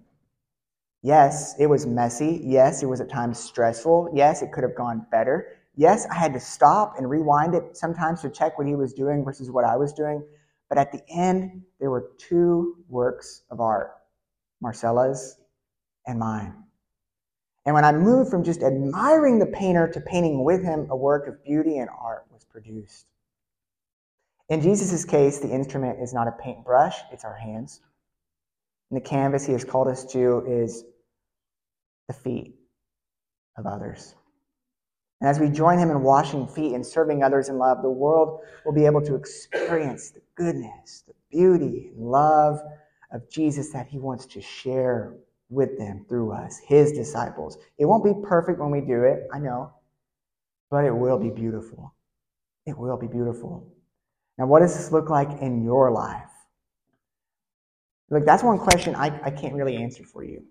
Yes, 1.01 1.55
it 1.59 1.67
was 1.67 1.85
messy. 1.85 2.41
Yes, 2.43 2.81
it 2.81 2.85
was 2.85 3.01
at 3.01 3.09
times 3.09 3.37
stressful. 3.37 4.11
Yes, 4.13 4.41
it 4.41 4.53
could 4.53 4.63
have 4.63 4.75
gone 4.75 5.05
better. 5.11 5.57
Yes, 5.75 6.05
I 6.09 6.15
had 6.15 6.33
to 6.33 6.39
stop 6.39 6.95
and 6.97 7.09
rewind 7.09 7.55
it 7.55 7.75
sometimes 7.75 8.21
to 8.21 8.29
check 8.29 8.57
what 8.57 8.67
he 8.67 8.75
was 8.75 8.93
doing 8.93 9.23
versus 9.23 9.49
what 9.49 9.65
I 9.65 9.75
was 9.75 9.91
doing. 9.91 10.23
But 10.69 10.77
at 10.77 10.91
the 10.91 11.01
end, 11.09 11.63
there 11.79 11.89
were 11.89 12.11
two 12.17 12.77
works 12.89 13.43
of 13.49 13.59
art 13.59 13.91
Marcella's 14.61 15.37
and 16.07 16.19
mine. 16.19 16.55
And 17.65 17.73
when 17.75 17.85
I 17.85 17.91
moved 17.91 18.29
from 18.29 18.43
just 18.43 18.61
admiring 18.61 19.39
the 19.39 19.45
painter 19.45 19.87
to 19.87 20.01
painting 20.01 20.43
with 20.43 20.63
him, 20.63 20.87
a 20.89 20.95
work 20.95 21.27
of 21.27 21.43
beauty 21.43 21.77
and 21.77 21.89
art 21.89 22.25
was 22.31 22.43
produced. 22.43 23.07
In 24.49 24.61
Jesus' 24.61 25.05
case, 25.05 25.39
the 25.39 25.49
instrument 25.49 26.01
is 26.01 26.13
not 26.13 26.27
a 26.27 26.33
paintbrush, 26.33 26.97
it's 27.11 27.23
our 27.23 27.35
hands. 27.35 27.81
And 28.89 28.99
the 28.99 29.03
canvas 29.03 29.45
he 29.45 29.53
has 29.53 29.63
called 29.63 29.87
us 29.87 30.05
to 30.13 30.43
is 30.47 30.83
the 32.07 32.13
feet 32.13 32.55
of 33.57 33.65
others. 33.65 34.15
And 35.23 35.29
as 35.29 35.39
we 35.39 35.47
join 35.47 35.79
him 35.79 35.89
in 35.89 36.01
washing 36.01 36.45
feet 36.45 36.73
and 36.73 36.85
serving 36.85 37.23
others 37.23 37.47
in 37.47 37.57
love, 37.57 37.81
the 37.81 37.89
world 37.89 38.41
will 38.65 38.73
be 38.73 38.85
able 38.85 39.01
to 39.03 39.15
experience 39.15 40.11
the 40.11 40.21
goodness, 40.35 41.05
the 41.07 41.13
beauty, 41.31 41.91
and 41.95 42.11
love 42.11 42.59
of 43.09 43.29
Jesus 43.29 43.71
that 43.71 43.87
he 43.87 43.99
wants 43.99 44.25
to 44.25 44.41
share 44.41 45.15
with 45.49 45.77
them 45.77 46.05
through 46.09 46.33
us, 46.33 46.59
his 46.67 46.91
disciples. 46.91 47.57
It 47.77 47.85
won't 47.85 48.03
be 48.03 48.11
perfect 48.27 48.59
when 48.59 48.69
we 48.69 48.81
do 48.81 49.03
it, 49.03 49.29
I 49.33 49.39
know, 49.39 49.71
but 50.69 50.83
it 50.83 50.93
will 50.93 51.17
be 51.17 51.29
beautiful. 51.29 51.95
It 52.65 52.77
will 52.77 52.97
be 52.97 53.07
beautiful. 53.07 53.73
Now, 54.37 54.47
what 54.47 54.59
does 54.59 54.75
this 54.75 54.91
look 54.91 55.09
like 55.09 55.41
in 55.41 55.63
your 55.63 55.89
life? 55.89 56.31
Look, 58.09 58.25
that's 58.25 58.43
one 58.43 58.59
question 58.59 58.93
I, 58.93 59.21
I 59.23 59.31
can't 59.31 59.53
really 59.53 59.77
answer 59.77 60.03
for 60.03 60.25
you. 60.25 60.43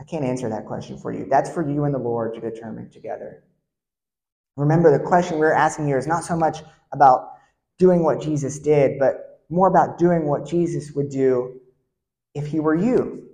I 0.00 0.04
can't 0.04 0.24
answer 0.24 0.48
that 0.48 0.64
question 0.64 0.96
for 0.96 1.12
you. 1.12 1.26
That's 1.28 1.50
for 1.50 1.68
you 1.68 1.84
and 1.84 1.94
the 1.94 1.98
Lord 1.98 2.32
to 2.36 2.40
determine 2.40 2.88
together. 2.88 3.44
Remember, 4.60 4.92
the 4.92 5.02
question 5.02 5.38
we're 5.38 5.54
asking 5.54 5.86
here 5.86 5.96
is 5.96 6.06
not 6.06 6.22
so 6.22 6.36
much 6.36 6.58
about 6.92 7.30
doing 7.78 8.04
what 8.04 8.20
Jesus 8.20 8.58
did, 8.58 8.98
but 8.98 9.40
more 9.48 9.68
about 9.68 9.98
doing 9.98 10.26
what 10.26 10.46
Jesus 10.46 10.92
would 10.92 11.08
do 11.08 11.60
if 12.34 12.46
he 12.46 12.60
were 12.60 12.74
you. 12.74 13.26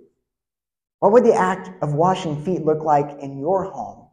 What 0.99 1.11
would 1.11 1.25
the 1.25 1.35
act 1.35 1.69
of 1.83 1.93
washing 1.93 2.41
feet 2.45 2.63
look 2.63 2.81
like 2.81 3.19
in 3.21 3.37
your 3.39 3.65
home, 3.65 4.07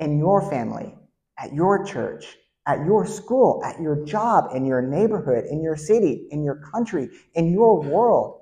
in 0.00 0.18
your 0.18 0.50
family, 0.50 0.96
at 1.38 1.52
your 1.52 1.84
church, 1.84 2.36
at 2.66 2.84
your 2.84 3.06
school, 3.06 3.62
at 3.64 3.80
your 3.80 4.04
job, 4.04 4.50
in 4.52 4.66
your 4.66 4.82
neighborhood, 4.82 5.44
in 5.48 5.62
your 5.62 5.76
city, 5.76 6.26
in 6.32 6.42
your 6.42 6.60
country, 6.74 7.08
in 7.34 7.52
your 7.52 7.80
world? 7.80 8.40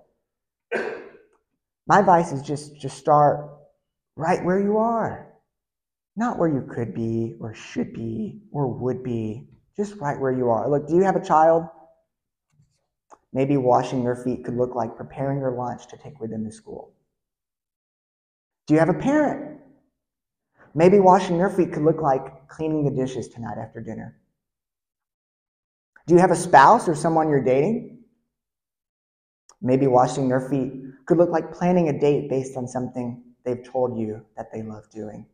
My 1.87 2.01
advice 2.01 2.33
is 2.33 2.41
just, 2.41 2.81
just 2.81 2.97
start 2.97 3.51
right 4.17 4.43
where 4.43 4.59
you 4.59 4.79
are. 4.79 5.35
Not 6.17 6.39
where 6.39 6.49
you 6.49 6.67
could 6.73 6.95
be 6.95 7.37
or 7.41 7.53
should 7.53 7.93
be 7.93 8.41
or 8.51 8.67
would 8.67 9.03
be, 9.03 9.49
just 9.77 9.97
right 9.97 10.19
where 10.19 10.33
you 10.33 10.49
are. 10.49 10.69
Look, 10.69 10.89
do 10.89 10.97
you 10.97 11.03
have 11.03 11.17
a 11.17 11.25
child? 11.25 11.65
Maybe 13.35 13.59
washing 13.59 14.03
their 14.03 14.17
feet 14.17 14.45
could 14.45 14.57
look 14.57 14.75
like 14.75 14.97
preparing 14.97 15.41
your 15.41 15.53
lunch 15.53 15.87
to 15.89 15.99
take 15.99 16.19
with 16.19 16.31
them 16.31 16.45
to 16.47 16.51
school. 16.51 16.95
Do 18.67 18.73
you 18.73 18.81
have 18.81 18.89
a 18.89 18.95
parent? 18.95 19.61
Maybe 20.75 20.99
washing 21.01 21.37
their 21.37 21.51
feet 21.51 21.73
could 21.73 21.85
look 21.85 22.01
like 22.01 22.49
cleaning 22.49 22.85
the 22.85 22.91
dishes 22.91 23.29
tonight 23.29 23.59
after 23.59 23.81
dinner. 23.81 24.17
Do 26.07 26.15
you 26.15 26.21
have 26.21 26.31
a 26.31 26.37
spouse 26.37 26.89
or 26.89 26.95
someone 26.95 27.29
you're 27.29 27.45
dating? 27.45 27.99
Maybe 29.61 29.87
washing 29.87 30.29
their 30.29 30.49
feet 30.49 30.73
could 31.07 31.19
look 31.19 31.31
like 31.31 31.53
planning 31.53 31.89
a 31.89 31.99
date 31.99 32.31
based 32.31 32.57
on 32.57 32.67
something 32.67 33.23
they've 33.45 33.65
told 33.65 33.99
you 33.99 34.25
that 34.37 34.53
they 34.53 34.63
love 34.63 34.85
doing. 34.91 35.27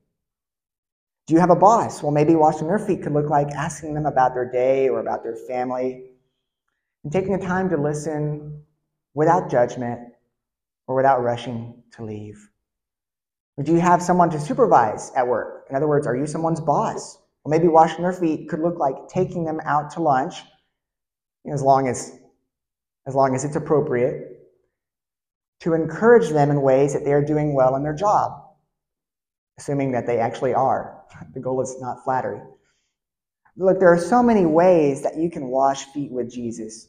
Do 1.32 1.36
you 1.36 1.40
have 1.40 1.48
a 1.48 1.56
boss? 1.56 2.02
Well, 2.02 2.12
maybe 2.12 2.34
washing 2.34 2.68
their 2.68 2.78
feet 2.78 3.02
could 3.02 3.14
look 3.14 3.30
like 3.30 3.52
asking 3.52 3.94
them 3.94 4.04
about 4.04 4.34
their 4.34 4.52
day 4.52 4.90
or 4.90 5.00
about 5.00 5.22
their 5.22 5.34
family 5.34 6.10
and 7.04 7.10
taking 7.10 7.32
the 7.32 7.42
time 7.42 7.70
to 7.70 7.78
listen 7.78 8.62
without 9.14 9.50
judgment 9.50 10.12
or 10.86 10.94
without 10.94 11.22
rushing 11.22 11.84
to 11.92 12.04
leave. 12.04 12.50
Or 13.56 13.64
do 13.64 13.72
you 13.72 13.80
have 13.80 14.02
someone 14.02 14.28
to 14.28 14.38
supervise 14.38 15.10
at 15.16 15.26
work? 15.26 15.64
In 15.70 15.74
other 15.74 15.88
words, 15.88 16.06
are 16.06 16.14
you 16.14 16.26
someone's 16.26 16.60
boss? 16.60 17.16
Well, 17.42 17.58
maybe 17.58 17.66
washing 17.66 18.02
their 18.02 18.12
feet 18.12 18.50
could 18.50 18.60
look 18.60 18.78
like 18.78 19.08
taking 19.08 19.42
them 19.42 19.58
out 19.64 19.90
to 19.92 20.02
lunch, 20.02 20.42
as 21.50 21.62
long 21.62 21.88
as, 21.88 22.12
as 23.06 23.14
long 23.14 23.34
as 23.34 23.42
it's 23.44 23.56
appropriate, 23.56 24.38
to 25.60 25.72
encourage 25.72 26.28
them 26.28 26.50
in 26.50 26.60
ways 26.60 26.92
that 26.92 27.06
they 27.06 27.14
are 27.14 27.24
doing 27.24 27.54
well 27.54 27.74
in 27.76 27.82
their 27.82 27.94
job, 27.94 28.32
assuming 29.58 29.92
that 29.92 30.06
they 30.06 30.18
actually 30.18 30.52
are. 30.52 31.01
The 31.34 31.40
goal 31.40 31.60
is 31.62 31.76
not 31.80 32.04
flattery. 32.04 32.40
Look, 33.56 33.80
there 33.80 33.92
are 33.92 33.98
so 33.98 34.22
many 34.22 34.46
ways 34.46 35.02
that 35.02 35.16
you 35.16 35.30
can 35.30 35.48
wash 35.48 35.84
feet 35.92 36.10
with 36.10 36.30
Jesus. 36.30 36.88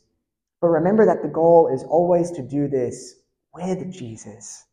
But 0.61 0.67
remember 0.69 1.05
that 1.05 1.21
the 1.21 1.27
goal 1.27 1.69
is 1.73 1.83
always 1.83 2.31
to 2.31 2.41
do 2.41 2.67
this 2.67 3.15
with 3.53 3.91
Jesus. 3.91 4.65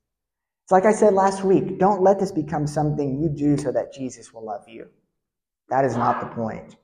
It's 0.64 0.72
like 0.72 0.86
I 0.86 0.92
said 0.92 1.14
last 1.14 1.42
week 1.42 1.78
don't 1.78 2.02
let 2.02 2.20
this 2.20 2.30
become 2.30 2.66
something 2.66 3.20
you 3.20 3.28
do 3.28 3.56
so 3.60 3.72
that 3.72 3.92
Jesus 3.92 4.32
will 4.32 4.44
love 4.44 4.68
you. 4.68 4.86
That 5.68 5.84
is 5.84 5.96
not 5.96 6.20
the 6.20 6.34
point. 6.34 6.76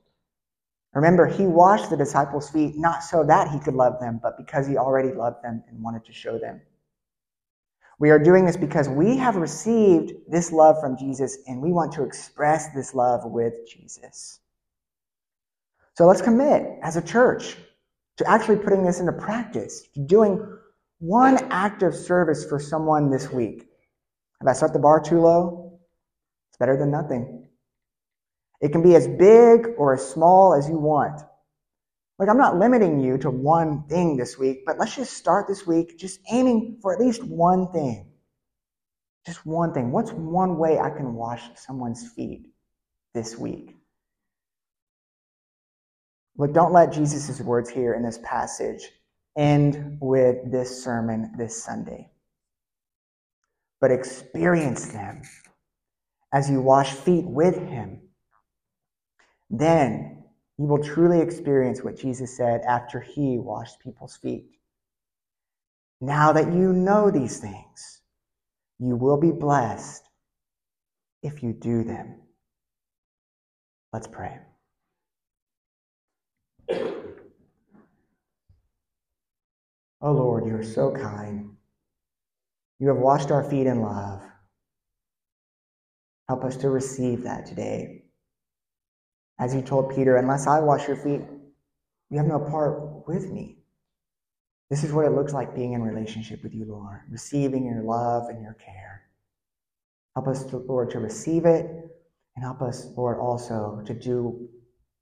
Remember, 0.93 1.25
he 1.25 1.45
washed 1.45 1.89
the 1.89 1.97
disciples' 1.97 2.49
feet 2.49 2.73
not 2.75 3.03
so 3.03 3.23
that 3.23 3.49
he 3.49 3.59
could 3.59 3.75
love 3.75 3.99
them, 3.99 4.19
but 4.21 4.37
because 4.37 4.67
he 4.67 4.77
already 4.77 5.13
loved 5.13 5.43
them 5.43 5.63
and 5.69 5.81
wanted 5.81 6.03
to 6.05 6.13
show 6.13 6.37
them. 6.37 6.61
We 7.99 8.11
are 8.11 8.19
doing 8.19 8.45
this 8.45 8.57
because 8.57 8.87
we 8.87 9.17
have 9.17 9.35
received 9.35 10.13
this 10.27 10.51
love 10.51 10.79
from 10.79 10.97
Jesus 10.97 11.39
and 11.47 11.61
we 11.61 11.71
want 11.71 11.91
to 11.93 12.03
express 12.03 12.73
this 12.73 12.93
love 12.93 13.21
with 13.25 13.53
Jesus. 13.67 14.39
So 15.95 16.05
let's 16.05 16.21
commit 16.21 16.77
as 16.83 16.95
a 16.95 17.01
church 17.01 17.57
to 18.17 18.29
actually 18.29 18.57
putting 18.57 18.83
this 18.83 18.99
into 18.99 19.13
practice, 19.13 19.87
to 19.95 20.01
doing 20.05 20.57
one 20.99 21.37
act 21.51 21.81
of 21.81 21.95
service 21.95 22.45
for 22.45 22.59
someone 22.59 23.09
this 23.09 23.31
week. 23.31 23.67
If 24.41 24.47
I 24.47 24.53
set 24.53 24.73
the 24.73 24.79
bar 24.79 24.99
too 24.99 25.19
low, 25.19 25.79
it's 26.49 26.57
better 26.57 26.77
than 26.77 26.91
nothing. 26.91 27.47
It 28.61 28.71
can 28.71 28.83
be 28.83 28.95
as 28.95 29.07
big 29.07 29.69
or 29.77 29.95
as 29.95 30.07
small 30.07 30.53
as 30.53 30.69
you 30.69 30.77
want. 30.77 31.21
Like, 32.19 32.29
I'm 32.29 32.37
not 32.37 32.57
limiting 32.57 32.99
you 32.99 33.17
to 33.19 33.29
one 33.29 33.83
thing 33.87 34.17
this 34.17 34.37
week, 34.39 34.63
but 34.65 34.79
let's 34.79 34.95
just 34.95 35.13
start 35.13 35.47
this 35.47 35.67
week 35.67 35.99
just 35.99 36.19
aiming 36.31 36.79
for 36.81 36.93
at 36.93 36.99
least 36.99 37.23
one 37.23 37.71
thing. 37.71 38.11
Just 39.25 39.45
one 39.45 39.73
thing. 39.73 39.91
What's 39.91 40.11
one 40.11 40.57
way 40.57 40.79
I 40.79 40.89
can 40.89 41.13
wash 41.13 41.43
someone's 41.55 42.09
feet 42.15 42.47
this 43.13 43.37
week? 43.37 43.75
Look, 46.37 46.53
don't 46.53 46.71
let 46.71 46.93
Jesus' 46.93 47.41
words 47.41 47.69
here 47.69 47.93
in 47.93 48.03
this 48.03 48.19
passage 48.23 48.89
end 49.37 49.97
with 49.99 50.51
this 50.51 50.83
sermon 50.83 51.33
this 51.37 51.63
Sunday, 51.63 52.09
but 53.81 53.91
experience 53.91 54.87
them 54.87 55.21
as 56.33 56.49
you 56.49 56.61
wash 56.61 56.91
feet 56.91 57.25
with 57.25 57.57
Him. 57.57 58.01
Then 59.49 60.16
you 60.57 60.65
will 60.65 60.83
truly 60.83 61.21
experience 61.21 61.83
what 61.83 61.97
Jesus 61.97 62.35
said 62.35 62.61
after 62.61 62.99
He 62.99 63.37
washed 63.37 63.79
people's 63.79 64.17
feet. 64.17 64.45
Now 66.01 66.31
that 66.33 66.53
you 66.53 66.73
know 66.73 67.11
these 67.11 67.39
things, 67.39 68.01
you 68.79 68.95
will 68.95 69.17
be 69.17 69.31
blessed 69.31 70.03
if 71.23 71.41
you 71.41 71.53
do 71.53 71.83
them. 71.83 72.21
Let's 73.93 74.07
pray. 74.07 74.39
Oh 80.01 80.11
Lord, 80.11 80.45
you 80.45 80.55
are 80.55 80.63
so 80.63 80.91
kind. 80.91 81.55
You 82.79 82.89
have 82.89 82.97
washed 82.97 83.31
our 83.31 83.43
feet 83.43 83.65
in 83.65 83.81
love. 83.81 84.21
Help 86.27 86.43
us 86.43 86.57
to 86.57 86.69
receive 86.69 87.23
that 87.23 87.45
today. 87.47 87.96
As 89.39 89.53
you 89.53 89.61
told 89.61 89.95
Peter, 89.95 90.17
unless 90.17 90.47
I 90.47 90.59
wash 90.59 90.87
your 90.87 90.97
feet, 90.97 91.21
you 92.09 92.17
have 92.17 92.27
no 92.27 92.39
part 92.39 93.07
with 93.07 93.29
me. 93.31 93.57
This 94.69 94.83
is 94.83 94.91
what 94.91 95.05
it 95.05 95.11
looks 95.11 95.33
like 95.33 95.55
being 95.55 95.73
in 95.73 95.81
relationship 95.81 96.43
with 96.43 96.53
you, 96.53 96.65
Lord, 96.65 97.01
receiving 97.09 97.65
your 97.65 97.83
love 97.83 98.29
and 98.29 98.41
your 98.41 98.55
care. 98.55 99.03
Help 100.15 100.27
us, 100.27 100.45
Lord, 100.51 100.89
to 100.91 100.99
receive 100.99 101.45
it, 101.45 101.65
and 102.35 102.43
help 102.43 102.61
us, 102.61 102.87
Lord, 102.97 103.19
also 103.19 103.81
to 103.85 103.93
do 103.93 104.49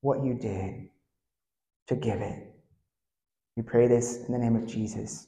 what 0.02 0.24
you 0.24 0.34
did, 0.36 0.90
to 1.88 1.96
give 1.96 2.22
it. 2.22 2.54
We 3.56 3.64
pray 3.64 3.88
this 3.88 4.26
in 4.26 4.34
the 4.34 4.40
name 4.40 4.56
of 4.56 4.68
Jesus. 4.68 5.28